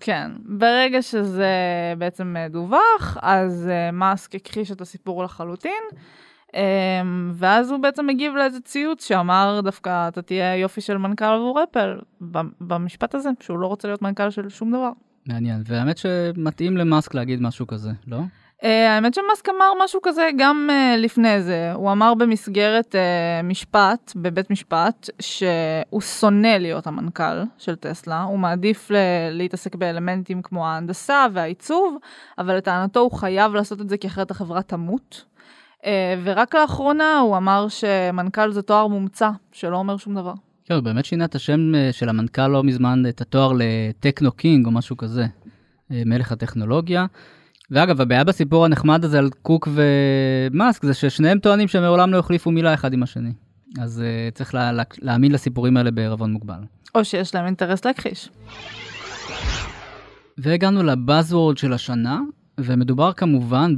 כן, 0.00 0.30
ברגע 0.44 1.02
שזה 1.02 1.52
בעצם 1.98 2.36
דווח, 2.50 3.16
אז 3.22 3.70
מאסק 3.92 4.34
הכחיש 4.34 4.72
את 4.72 4.80
הסיפור 4.80 5.24
לחלוטין. 5.24 5.82
Um, 6.48 6.50
ואז 7.34 7.70
הוא 7.70 7.78
בעצם 7.78 8.06
מגיב 8.06 8.34
לאיזה 8.34 8.60
ציוץ 8.60 9.08
שאמר 9.08 9.60
דווקא 9.64 10.08
אתה 10.08 10.22
תהיה 10.22 10.56
יופי 10.56 10.80
של 10.80 10.96
מנכ"ל 10.96 11.24
עבור 11.24 11.62
אפל 11.62 11.98
במשפט 12.60 13.14
הזה 13.14 13.30
שהוא 13.40 13.58
לא 13.58 13.66
רוצה 13.66 13.88
להיות 13.88 14.02
מנכ"ל 14.02 14.30
של 14.30 14.48
שום 14.48 14.70
דבר. 14.70 14.90
מעניין 15.26 15.62
והאמת 15.66 15.98
שמתאים 15.98 16.76
למאסק 16.76 17.14
להגיד 17.14 17.42
משהו 17.42 17.66
כזה 17.66 17.90
לא? 18.06 18.18
Uh, 18.62 18.66
האמת 18.66 19.14
שמאסק 19.14 19.48
אמר 19.48 19.84
משהו 19.84 20.00
כזה 20.02 20.28
גם 20.38 20.68
uh, 20.70 20.96
לפני 20.96 21.42
זה 21.42 21.72
הוא 21.72 21.92
אמר 21.92 22.14
במסגרת 22.14 22.94
uh, 22.94 23.46
משפט 23.46 24.12
בבית 24.16 24.50
משפט 24.50 25.10
שהוא 25.20 26.00
שונא 26.00 26.56
להיות 26.56 26.86
המנכ"ל 26.86 27.42
של 27.58 27.74
טסלה 27.74 28.22
הוא 28.22 28.38
מעדיף 28.38 28.90
להתעסק 29.30 29.74
באלמנטים 29.74 30.42
כמו 30.42 30.66
ההנדסה 30.66 31.26
והעיצוב 31.32 31.96
אבל 32.38 32.56
לטענתו 32.56 33.00
הוא 33.00 33.12
חייב 33.12 33.54
לעשות 33.54 33.80
את 33.80 33.88
זה 33.88 33.96
כי 33.96 34.06
אחרת 34.06 34.30
החברה 34.30 34.62
תמות. 34.62 35.24
אה, 35.84 36.14
ורק 36.24 36.54
לאחרונה 36.54 37.18
הוא 37.18 37.36
אמר 37.36 37.66
שמנכ"ל 37.68 38.52
זה 38.52 38.62
תואר 38.62 38.86
מומצא, 38.86 39.30
שלא 39.52 39.76
אומר 39.76 39.96
שום 39.96 40.14
דבר. 40.14 40.34
כן, 40.64 40.74
הוא 40.74 40.82
באמת 40.82 41.04
שינה 41.04 41.24
את 41.24 41.34
השם 41.34 41.74
אה, 41.74 41.92
של 41.92 42.08
המנכ"ל 42.08 42.46
לא 42.46 42.64
מזמן, 42.64 43.02
את 43.08 43.20
התואר 43.20 43.52
לטכנו 43.58 44.32
קינג 44.32 44.66
או 44.66 44.70
משהו 44.70 44.96
כזה, 44.96 45.26
אה, 45.90 46.02
מלך 46.06 46.32
הטכנולוגיה. 46.32 47.06
ואגב, 47.70 48.00
הבעיה 48.00 48.24
בסיפור 48.24 48.64
הנחמד 48.64 49.04
הזה 49.04 49.18
על 49.18 49.30
קוק 49.42 49.68
ומאסק 50.50 50.84
זה 50.84 50.94
ששניהם 50.94 51.38
טוענים 51.38 51.68
שהם 51.68 51.82
מעולם 51.82 52.12
לא 52.12 52.18
החליפו 52.18 52.50
מילה 52.50 52.74
אחד 52.74 52.92
עם 52.92 53.02
השני. 53.02 53.32
אז 53.80 54.02
uh, 54.02 54.34
צריך 54.34 54.54
לה, 54.54 54.72
לה, 54.72 54.82
להאמין 54.98 55.32
לסיפורים 55.32 55.76
האלה 55.76 55.90
בערבון 55.90 56.32
מוגבל. 56.32 56.60
או 56.94 57.04
שיש 57.04 57.34
להם 57.34 57.46
אינטרס 57.46 57.84
להכחיש. 57.84 58.28
והגענו 60.38 60.82
לבאזוורד 60.82 61.58
של 61.58 61.72
השנה, 61.72 62.20
ומדובר 62.60 63.12
כמובן 63.12 63.74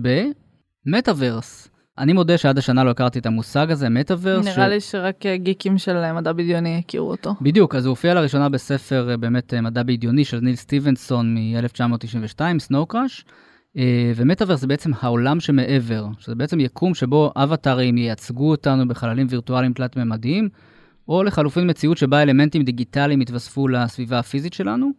במטאוורס. 0.87 1.69
אני 1.99 2.13
מודה 2.13 2.39
שעד 2.39 2.59
השנה 2.59 2.85
לא 2.85 2.91
הכרתי 2.91 3.19
את 3.19 3.27
המושג 3.27 3.71
הזה, 3.71 3.89
מטאוורס. 3.89 4.47
נראה 4.47 4.67
ש... 4.67 4.71
לי 4.71 4.81
שרק 4.81 5.27
גיקים 5.35 5.79
של 5.79 5.97
אה, 5.97 6.13
מדע 6.13 6.33
בדיוני 6.33 6.79
הכירו 6.79 7.11
אותו. 7.11 7.35
בדיוק, 7.41 7.75
אז 7.75 7.87
הוא 7.87 7.91
הופיע 7.91 8.15
לראשונה 8.15 8.49
בספר 8.49 9.11
אה, 9.11 9.17
באמת 9.17 9.55
מדע 9.55 9.83
בדיוני 9.83 10.25
של 10.25 10.41
ניל 10.41 10.57
סטיבנסון 10.57 11.35
מ-1992, 11.35 12.59
Snow 12.59 12.87
Crash. 12.87 13.25
ומטאוורס 14.17 14.61
זה 14.61 14.67
בעצם 14.67 14.91
העולם 15.01 15.41
שמעבר, 15.41 16.07
שזה 16.19 16.35
בעצם 16.35 16.61
יקום 16.61 16.95
שבו 16.95 17.33
אבטארים 17.37 17.99
ייצגו 17.99 18.51
אותנו 18.51 18.89
בחללים 18.89 19.27
וירטואליים 19.31 19.73
תלת-ממדיים, 19.73 20.49
או 21.09 21.23
לחלופין 21.23 21.71
מציאות 21.71 21.99
שבה 21.99 22.23
אלמנטים 22.23 22.63
דיגיטליים 22.63 23.23
יתווספו 23.23 23.69
לסביבה 23.69 24.19
הפיזית 24.19 24.53
שלנו. 24.53 24.91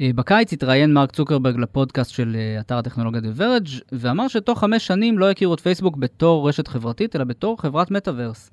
אה, 0.00 0.10
בקיץ 0.14 0.52
התראיין 0.52 0.92
מרק 0.92 1.12
צוקרברג 1.12 1.56
לפודקאסט 1.56 2.10
של 2.10 2.36
אה, 2.38 2.60
אתר 2.60 2.78
הטכנולוגיה 2.78 3.20
The 3.20 3.38
Verge, 3.38 3.80
ואמר 3.92 4.28
שתוך 4.28 4.60
חמש 4.60 4.86
שנים 4.86 5.18
לא 5.18 5.30
יכירו 5.30 5.54
את 5.54 5.60
פייסבוק 5.60 5.96
בתור 5.96 6.48
רשת 6.48 6.68
חברתית, 6.68 7.16
אלא 7.16 7.24
בתור 7.24 7.60
חברת 7.60 7.90
מטאוורס. 7.90 8.50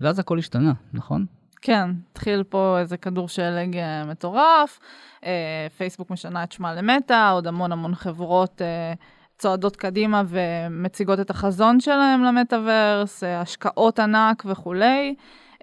ואז 0.00 0.18
הכל 0.18 0.38
השתנה, 0.38 0.72
נכון? 0.92 1.26
כן, 1.62 1.90
התחיל 2.12 2.42
פה 2.42 2.78
איזה 2.78 2.96
כדור 2.96 3.28
שלג 3.28 3.76
אה, 3.76 4.04
מטורף, 4.04 4.80
פייסבוק 5.76 6.10
משנה 6.10 6.44
את 6.44 6.52
שמה 6.52 6.74
למטא, 6.74 7.32
עוד 7.32 7.46
המון 7.46 7.72
המון 7.72 7.94
חברות 7.94 8.62
צועדות 9.38 9.76
קדימה 9.76 10.22
ומציגות 10.26 11.20
את 11.20 11.30
החזון 11.30 11.80
שלהם 11.80 12.22
למטאוורס, 12.22 13.22
השקעות 13.24 13.98
ענק 13.98 14.42
וכולי. 14.46 15.14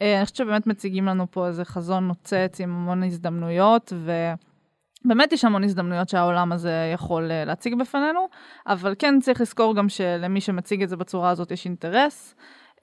אני 0.02 0.24
חושבת 0.24 0.36
שבאמת 0.36 0.68
מציגים 0.68 1.06
לנו 1.06 1.32
פה 1.32 1.48
איזה 1.48 1.66
חזון 1.66 2.08
נוצץ 2.08 2.58
עם 2.60 2.70
המון 2.70 3.04
הזדמנויות, 3.04 3.94
ו... 3.96 4.12
באמת 5.06 5.34
יש 5.34 5.46
המון 5.46 5.64
הזדמנויות 5.64 6.10
שהעולם 6.10 6.52
הזה 6.52 6.92
יכול 6.94 7.32
אה, 7.32 7.46
להציג 7.46 7.76
בפנינו, 7.76 8.28
אבל 8.68 8.96
כן 9.00 9.20
צריך 9.22 9.42
לזכור 9.42 9.76
גם 9.76 9.90
שלמי 9.90 10.42
שמציג 10.42 10.84
את 10.84 10.90
זה 10.90 10.98
בצורה 10.98 11.30
הזאת 11.30 11.52
יש 11.52 11.66
אינטרס. 11.66 12.36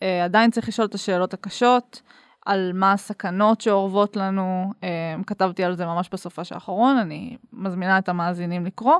אה, 0.02 0.24
עדיין 0.24 0.50
צריך 0.50 0.68
לשאול 0.68 0.86
את 0.86 0.94
השאלות 0.94 1.34
הקשות, 1.34 2.02
על 2.44 2.70
מה 2.74 2.92
הסכנות 2.92 3.60
שאורבות 3.60 4.16
לנו, 4.16 4.72
אה, 4.84 4.88
כתבתי 5.26 5.64
על 5.64 5.74
זה 5.74 5.86
ממש 5.86 6.08
בסופה 6.12 6.42
האחרון, 6.50 6.96
אני 6.96 7.36
מזמינה 7.52 7.98
את 7.98 8.08
המאזינים 8.08 8.66
לקרוא, 8.66 8.96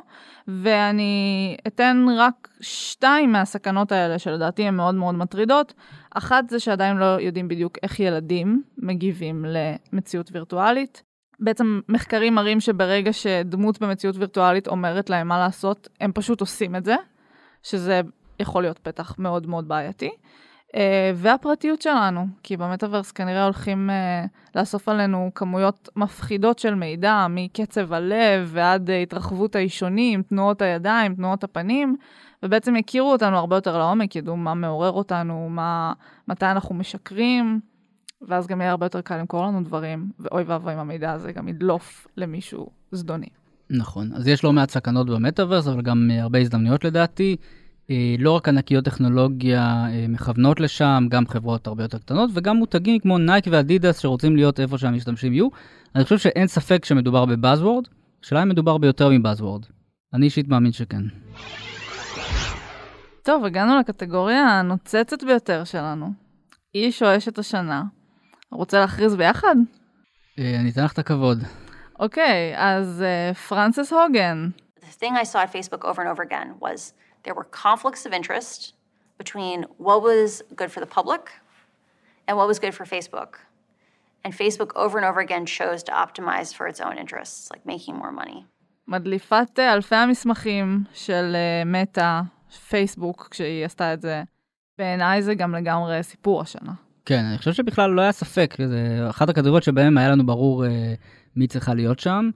ואני 0.48 1.56
אתן 1.66 2.06
רק 2.16 2.48
שתיים 2.60 3.32
מהסכנות 3.32 3.92
האלה 3.92 4.18
שלדעתי 4.18 4.62
הן 4.62 4.74
מאוד 4.74 4.94
מאוד 4.94 5.14
מטרידות. 5.14 5.74
אחת 6.10 6.50
זה 6.50 6.60
שעדיין 6.60 6.96
לא 6.96 7.04
יודעים 7.04 7.48
בדיוק 7.48 7.78
איך 7.82 8.00
ילדים 8.00 8.62
מגיבים 8.78 9.44
למציאות 9.92 10.30
וירטואלית. 10.32 11.02
בעצם 11.40 11.80
מחקרים 11.88 12.34
מראים 12.34 12.60
שברגע 12.60 13.12
שדמות 13.12 13.80
במציאות 13.80 14.16
וירטואלית 14.16 14.68
אומרת 14.68 15.10
להם 15.10 15.28
מה 15.28 15.38
לעשות, 15.38 15.88
הם 16.00 16.12
פשוט 16.14 16.40
עושים 16.40 16.76
את 16.76 16.84
זה, 16.84 16.96
שזה 17.62 18.00
יכול 18.40 18.62
להיות 18.62 18.78
פתח 18.78 19.14
מאוד 19.18 19.46
מאוד 19.46 19.68
בעייתי. 19.68 20.10
Uh, 20.74 20.76
והפרטיות 21.14 21.82
שלנו, 21.82 22.26
כי 22.42 22.56
במטאוורס 22.56 23.12
כנראה 23.12 23.44
הולכים 23.44 23.90
uh, 23.90 24.28
לאסוף 24.58 24.88
עלינו 24.88 25.30
כמויות 25.34 25.88
מפחידות 25.96 26.58
של 26.58 26.74
מידע, 26.74 27.26
מקצב 27.30 27.92
הלב 27.92 28.50
ועד 28.52 28.90
uh, 28.90 28.92
התרחבות 28.92 29.56
האישונים, 29.56 30.22
תנועות 30.22 30.62
הידיים, 30.62 31.14
תנועות 31.14 31.44
הפנים, 31.44 31.96
ובעצם 32.42 32.76
יכירו 32.76 33.12
אותנו 33.12 33.38
הרבה 33.38 33.56
יותר 33.56 33.78
לעומק, 33.78 34.16
ידעו 34.16 34.36
מה 34.36 34.54
מעורר 34.54 34.90
אותנו, 34.90 35.48
מה, 35.50 35.92
מתי 36.28 36.46
אנחנו 36.46 36.74
משקרים. 36.74 37.60
ואז 38.28 38.46
גם 38.46 38.60
יהיה 38.60 38.70
הרבה 38.70 38.86
יותר 38.86 39.00
קל 39.00 39.16
למכור 39.16 39.46
לנו 39.46 39.64
דברים, 39.64 40.10
ואוי 40.20 40.42
ואבוי 40.42 40.74
אם 40.74 40.78
המידע 40.78 41.12
הזה 41.12 41.32
גם 41.32 41.48
ידלוף 41.48 42.06
למישהו 42.16 42.70
זדוני. 42.92 43.28
נכון, 43.70 44.12
אז 44.14 44.28
יש 44.28 44.44
לא 44.44 44.52
מעט 44.52 44.70
סכנות 44.70 45.06
במטאוורס, 45.10 45.66
אבל 45.66 45.82
גם 45.82 46.10
אה, 46.10 46.22
הרבה 46.22 46.38
הזדמנויות 46.38 46.84
לדעתי. 46.84 47.36
אה, 47.90 48.14
לא 48.18 48.30
רק 48.30 48.48
ענקיות 48.48 48.84
טכנולוגיה 48.84 49.60
אה, 49.60 50.06
מכוונות 50.08 50.60
לשם, 50.60 51.06
גם 51.10 51.26
חברות 51.26 51.66
הרבה 51.66 51.84
יותר 51.84 51.98
קטנות, 51.98 52.30
וגם 52.34 52.56
מותגים 52.56 52.98
כמו 52.98 53.18
נייק 53.18 53.44
ואדידס 53.50 53.98
שרוצים 53.98 54.36
להיות 54.36 54.60
איפה 54.60 54.78
שהמשתמשים 54.78 55.32
יהיו. 55.32 55.48
אני 55.94 56.04
חושב 56.04 56.18
שאין 56.18 56.46
ספק 56.46 56.84
שמדובר 56.84 57.24
ב 57.24 57.30
buzzword, 57.30 57.84
השאלה 58.24 58.42
אם 58.42 58.48
מדובר 58.48 58.78
ביותר 58.78 59.08
מ 59.10 59.16
buzzword. 59.16 59.64
אני 60.14 60.24
אישית 60.24 60.48
מאמין 60.48 60.72
שכן. 60.72 61.02
טוב, 63.22 63.44
הגענו 63.44 63.78
לקטגוריה 63.78 64.46
הנוצצת 64.46 65.24
ביותר 65.24 65.64
שלנו. 65.64 66.12
איש 66.74 67.02
או 67.02 67.16
אשת 67.16 67.38
השנה, 67.38 67.82
רוצה 68.50 68.80
להכריז 68.80 69.16
ביחד? 69.16 69.56
אני 70.38 70.70
אתן 70.70 70.84
לך 70.84 70.92
את 70.92 70.98
הכבוד. 70.98 71.44
אוקיי, 72.00 72.54
אז 72.56 73.04
פרנסס 73.48 73.92
הוגן. 73.92 74.48
The 74.80 75.02
thing 75.02 75.14
I 75.14 75.24
saw 75.24 75.38
at 75.38 75.50
Facebook 75.50 75.84
over 75.84 76.02
and 76.02 76.08
over 76.08 76.22
again 76.22 76.48
was 76.60 76.92
there 77.24 77.34
were 77.34 77.48
conflicts 77.64 78.06
of 78.06 78.12
interest 78.12 78.74
between 79.18 79.58
what 79.86 80.02
was 80.02 80.42
good 80.60 80.70
for 80.74 80.80
the 80.80 80.90
public 80.98 81.24
and 82.26 82.36
what 82.38 82.46
was 82.48 82.58
good 82.58 82.74
for 82.74 82.84
Facebook. 82.84 83.30
And 84.24 84.32
Facebook 84.32 84.70
over 84.84 84.94
and 84.98 85.06
over 85.10 85.20
again 85.20 85.44
chose 85.44 85.82
to 85.88 85.92
optimize 85.92 86.54
for 86.56 86.66
its 86.66 86.80
own 86.80 86.96
interests, 87.02 87.50
like 87.52 87.66
making 87.66 87.94
more 87.96 88.12
money. 88.12 88.44
מדליפת 88.88 89.58
אלפי 89.58 89.94
המסמכים 89.94 90.84
של 90.94 91.36
מטא, 91.66 92.20
פייסבוק, 92.68 93.28
כשהיא 93.30 93.64
עשתה 93.64 93.94
את 93.94 94.00
זה, 94.00 94.22
בעיניי 94.78 95.22
זה 95.22 95.34
גם 95.34 95.54
לגמרי 95.54 96.02
סיפור 96.02 96.40
השנה. 96.40 96.72
כן, 97.04 97.24
אני 97.24 97.38
חושב 97.38 97.52
שבכלל 97.52 97.90
לא 97.90 98.02
היה 98.02 98.12
ספק, 98.12 98.54
זה 98.68 99.06
אחת 99.10 99.28
הכדוריות 99.28 99.62
שבהן 99.62 99.98
היה 99.98 100.08
לנו 100.08 100.26
ברור 100.26 100.66
אה, 100.66 100.94
מי 101.36 101.46
צריכה 101.46 101.74
להיות 101.74 101.98
שם. 101.98 102.30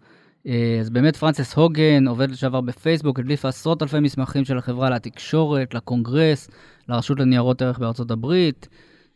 אה, 0.46 0.78
אז 0.80 0.90
באמת 0.90 1.16
פרנסס 1.16 1.54
הוגן, 1.54 2.08
עובד 2.08 2.30
לשעבר 2.30 2.60
בפייסבוק, 2.60 3.18
הדליף 3.18 3.44
עשרות 3.44 3.82
אלפי 3.82 4.00
מסמכים 4.00 4.44
של 4.44 4.58
החברה 4.58 4.90
לתקשורת, 4.90 5.74
לקונגרס, 5.74 6.50
לרשות 6.88 7.20
לניירות 7.20 7.62
ערך 7.62 7.78
בארצות 7.78 8.10
הברית. 8.10 8.68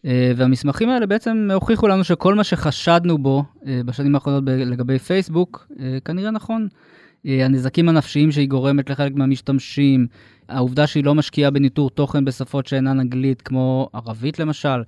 אה, 0.06 0.32
והמסמכים 0.36 0.88
האלה 0.88 1.06
בעצם 1.06 1.48
הוכיחו 1.54 1.88
לנו 1.88 2.04
שכל 2.04 2.34
מה 2.34 2.44
שחשדנו 2.44 3.18
בו 3.18 3.44
אה, 3.66 3.80
בשנים 3.86 4.14
האחרונות 4.14 4.44
לגבי 4.46 4.98
פייסבוק, 4.98 5.66
אה, 5.80 5.98
כנראה 6.04 6.30
נכון. 6.30 6.68
הנזקים 7.24 7.88
הנפשיים 7.88 8.32
שהיא 8.32 8.48
גורמת 8.48 8.90
לחלק 8.90 9.12
מהמשתמשים, 9.14 10.06
העובדה 10.48 10.86
שהיא 10.86 11.04
לא 11.04 11.14
משקיעה 11.14 11.50
בניטור 11.50 11.90
תוכן 11.90 12.24
בשפות 12.24 12.66
שאינן 12.66 13.00
אנגלית, 13.00 13.42
כמו 13.42 13.88
ערבית 13.92 14.38
למשל, 14.38 14.82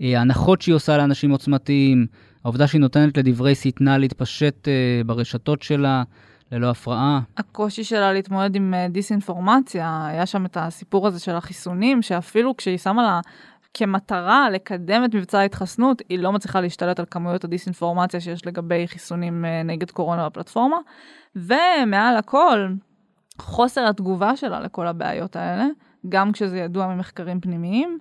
ההנחות 0.00 0.62
שהיא 0.62 0.74
עושה 0.74 0.96
לאנשים 0.96 1.30
עוצמתיים, 1.30 2.06
העובדה 2.46 2.66
שהיא 2.66 2.80
נותנת 2.80 3.16
לדברי 3.18 3.54
שטנה 3.54 3.98
להתפשט 3.98 4.68
ברשתות 5.06 5.62
שלה. 5.62 6.02
ללא 6.52 6.70
הפרעה. 6.70 7.20
הקושי 7.36 7.84
שלה 7.84 8.12
להתמודד 8.12 8.56
עם 8.56 8.74
דיסאינפורמציה, 8.90 10.06
היה 10.06 10.26
שם 10.26 10.46
את 10.46 10.56
הסיפור 10.60 11.06
הזה 11.06 11.20
של 11.20 11.36
החיסונים, 11.36 12.02
שאפילו 12.02 12.56
כשהיא 12.56 12.78
שמה 12.78 13.02
לה 13.02 13.20
כמטרה 13.74 14.50
לקדם 14.50 15.04
את 15.04 15.14
מבצע 15.14 15.38
ההתחסנות, 15.38 16.02
היא 16.08 16.18
לא 16.18 16.32
מצליחה 16.32 16.60
להשתלט 16.60 16.98
על 16.98 17.06
כמויות 17.10 17.44
הדיסאינפורמציה 17.44 18.20
שיש 18.20 18.46
לגבי 18.46 18.88
חיסונים 18.88 19.44
אה, 19.44 19.62
נגד 19.62 19.90
קורונה 19.90 20.28
בפלטפורמה. 20.28 20.76
ומעל 21.36 22.16
הכל, 22.16 22.68
חוסר 23.38 23.86
התגובה 23.86 24.36
שלה 24.36 24.60
לכל 24.60 24.86
הבעיות 24.86 25.36
האלה, 25.36 25.66
גם 26.08 26.32
כשזה 26.32 26.58
ידוע 26.58 26.86
ממחקרים 26.86 27.40
פנימיים. 27.40 27.98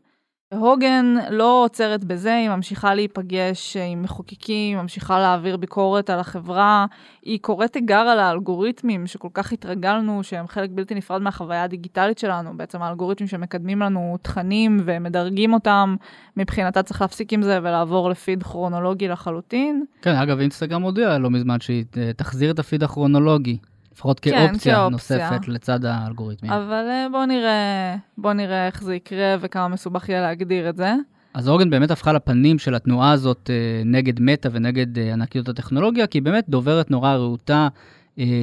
הוגן 0.60 1.16
לא 1.30 1.64
עוצרת 1.64 2.04
בזה, 2.04 2.36
היא 2.36 2.50
ממשיכה 2.50 2.96
להיפגש 2.96 3.78
עם 3.78 4.02
מחוקקים, 4.02 4.78
היא 4.78 4.82
ממשיכה 4.82 5.20
להעביר 5.20 5.58
ביקורת 5.58 6.10
על 6.10 6.20
החברה, 6.20 6.86
היא 7.22 7.40
קוראת 7.40 7.74
תיגר 7.74 8.00
על 8.00 8.20
האלגוריתמים 8.20 9.08
שכל 9.08 9.28
כך 9.34 9.52
התרגלנו 9.52 10.24
שהם 10.24 10.48
חלק 10.48 10.70
בלתי 10.74 10.96
נפרד 10.96 11.22
מהחוויה 11.22 11.64
הדיגיטלית 11.64 12.18
שלנו, 12.18 12.58
בעצם 12.58 12.82
האלגוריתמים 12.82 13.28
שמקדמים 13.28 13.80
לנו 13.80 14.18
תכנים 14.22 14.78
ומדרגים 14.86 15.54
אותם, 15.54 15.96
מבחינתה 16.38 16.84
צריך 16.84 17.02
להפסיק 17.02 17.34
עם 17.34 17.42
זה 17.42 17.60
ולעבור 17.64 18.10
לפיד 18.10 18.44
כרונולוגי 18.44 19.08
לחלוטין. 19.08 19.86
כן, 20.02 20.16
אגב, 20.16 20.40
אינסטגרם 20.40 20.82
הודיע 20.82 21.18
לא 21.18 21.30
מזמן 21.30 21.60
שהיא 21.60 21.86
תחזיר 22.16 22.52
את 22.52 22.60
הפיד 22.60 22.84
הכרונולוגי. 22.84 23.58
לפחות 23.96 24.20
כן, 24.20 24.48
כאופציה 24.48 24.76
כן, 24.76 24.92
נוספת 24.92 25.48
לצד 25.48 25.86
האלגוריתמים. 25.86 26.52
אבל 26.52 26.86
אה, 26.90 27.08
בוא 27.12 27.26
נראה, 27.26 27.96
בוא 28.18 28.34
נראה 28.34 28.68
איך 28.68 28.84
זה 28.84 28.96
יקרה 28.96 29.36
וכמה 29.42 29.68
מסובך 29.68 30.10
יהיה 30.10 30.22
להגדיר 30.22 30.70
את 30.70 30.78
זה. 30.78 30.94
אז 31.34 31.50
אורגן 31.50 31.70
באמת 31.70 31.92
הפכה 31.92 32.14
לפנים 32.14 32.60
של 32.60 32.76
התנועה 32.76 33.12
הזאת 33.12 33.50
אה, 33.54 33.82
נגד 33.86 34.20
מטא 34.20 34.50
ונגד 34.52 35.00
אה, 35.00 35.14
ענקיות 35.14 35.50
הטכנולוגיה, 35.50 36.08
כי 36.08 36.18
היא 36.18 36.24
באמת 36.24 36.46
דוברת 36.50 36.92
נורא 36.92 37.14
רהוטה, 37.14 37.68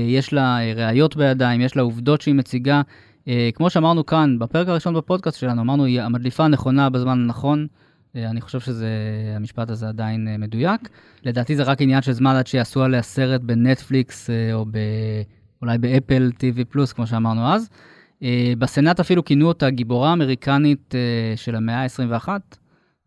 יש 0.09 0.33
לה 0.33 0.59
ראיות 0.77 1.17
בידיים, 1.17 1.61
יש 1.61 1.77
לה 1.77 1.83
עובדות 1.83 2.21
שהיא 2.21 2.35
מציגה. 2.35 2.83
כמו 3.55 3.71
שאמרנו 3.71 4.07
כאן, 4.07 4.39
בפרק 4.39 4.69
הראשון 4.69 4.95
בפודקאסט 4.95 5.39
שלנו, 5.39 5.63
אמרנו, 5.63 5.85
היא 5.85 6.01
המדליפה 6.01 6.45
הנכונה 6.45 6.91
בזמן 6.91 7.21
הנכון. 7.21 7.67
אני 8.15 8.41
חושב 8.41 8.61
שהמשפט 8.61 9.71
הזה 9.71 9.89
עדיין 9.89 10.29
מדויק. 10.39 10.89
לדעתי 11.25 11.57
זה 11.57 11.63
רק 11.63 11.83
עניין 11.83 12.03
של 12.03 12.13
זמן 12.13 12.37
עד 12.37 12.47
שיעשו 12.47 12.83
עליה 12.83 13.03
סרט 13.03 13.41
בנטפליקס 13.41 14.31
או. 14.53 14.65
אולי 15.63 15.79
באפל 15.79 16.31
TV 16.39 16.65
פלוס, 16.69 16.93
כמו 16.93 17.07
שאמרנו 17.07 17.47
אז. 17.55 17.71
אה, 18.23 18.53
בסנאט 18.59 19.01
אפילו 19.01 19.25
כינו 19.25 19.49
אותה 19.49 19.71
גיבורה 19.71 20.13
אמריקנית 20.13 20.95
אה, 20.95 21.37
של 21.37 21.55
המאה 21.55 21.83
ה-21, 21.83 22.29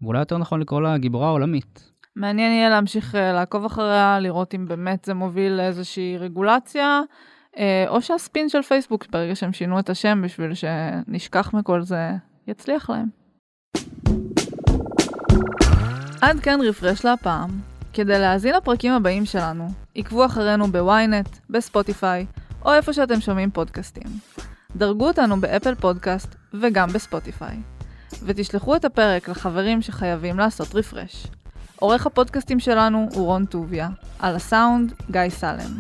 ואולי 0.02 0.20
יותר 0.20 0.38
נכון 0.38 0.62
לקרוא 0.62 0.82
לה 0.82 0.98
גיבורה 0.98 1.30
עולמית. 1.30 1.92
מעניין 2.16 2.52
יהיה 2.52 2.70
להמשיך 2.70 3.16
אה, 3.16 3.34
לעקוב 3.34 3.66
אחריה, 3.66 4.20
לראות 4.20 4.56
אם 4.56 4.66
באמת 4.68 5.06
זה 5.06 5.14
מוביל 5.14 5.52
לאיזושהי 5.54 6.18
רגולציה, 6.18 7.02
או 7.88 8.02
שהספין 8.02 8.50
של 8.50 8.62
פייסבוק, 8.62 9.08
ברגע 9.12 9.36
שהם 9.36 9.54
שינו 9.54 9.80
את 9.80 9.90
השם 9.90 10.22
בשביל 10.24 10.52
שנשכח 10.54 11.54
מכל 11.54 11.82
זה, 11.82 12.12
יצליח 12.48 12.90
להם. 12.90 13.08
עד 16.22 16.40
כאן 16.40 16.60
רפרש 16.62 17.06
להפעם. 17.06 17.50
כדי 17.94 18.20
להאזין 18.20 18.56
לפרקים 18.56 18.94
הבאים 18.94 19.26
שלנו, 19.26 19.68
עקבו 19.96 20.26
אחרינו 20.26 20.68
ב 20.68 20.78
ynet, 20.78 21.30
בספוטיפיי, 21.50 22.26
או 22.66 22.74
איפה 22.74 22.94
שאתם 22.94 23.22
שומעים 23.22 23.52
פודקאסטים. 23.52 24.08
דרגו 24.76 25.08
אותנו 25.08 25.42
באפל 25.42 25.76
פודקאסט 25.76 26.36
וגם 26.54 26.90
בספוטיפיי. 26.90 27.58
ותשלחו 28.24 28.76
את 28.76 28.86
הפרק 28.86 29.30
לחברים 29.30 29.82
שחייבים 29.82 30.40
לעשות 30.40 30.76
refresh. 30.76 31.28
עורך 31.76 32.06
הפודקאסטים 32.06 32.60
שלנו 32.60 33.10
הוא 33.14 33.26
רון 33.26 33.46
טוביה, 33.46 33.90
על 34.20 34.36
הסאונד 34.36 34.94
גיא 35.12 35.30
סלם. 35.30 35.80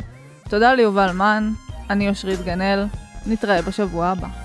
תודה 0.49 0.73
ליובל 0.73 1.11
מן, 1.11 1.51
אני 1.89 2.09
אושרית 2.09 2.39
גן 2.41 2.59
אל, 2.59 2.85
נתראה 3.27 3.61
בשבוע 3.61 4.07
הבא. 4.07 4.44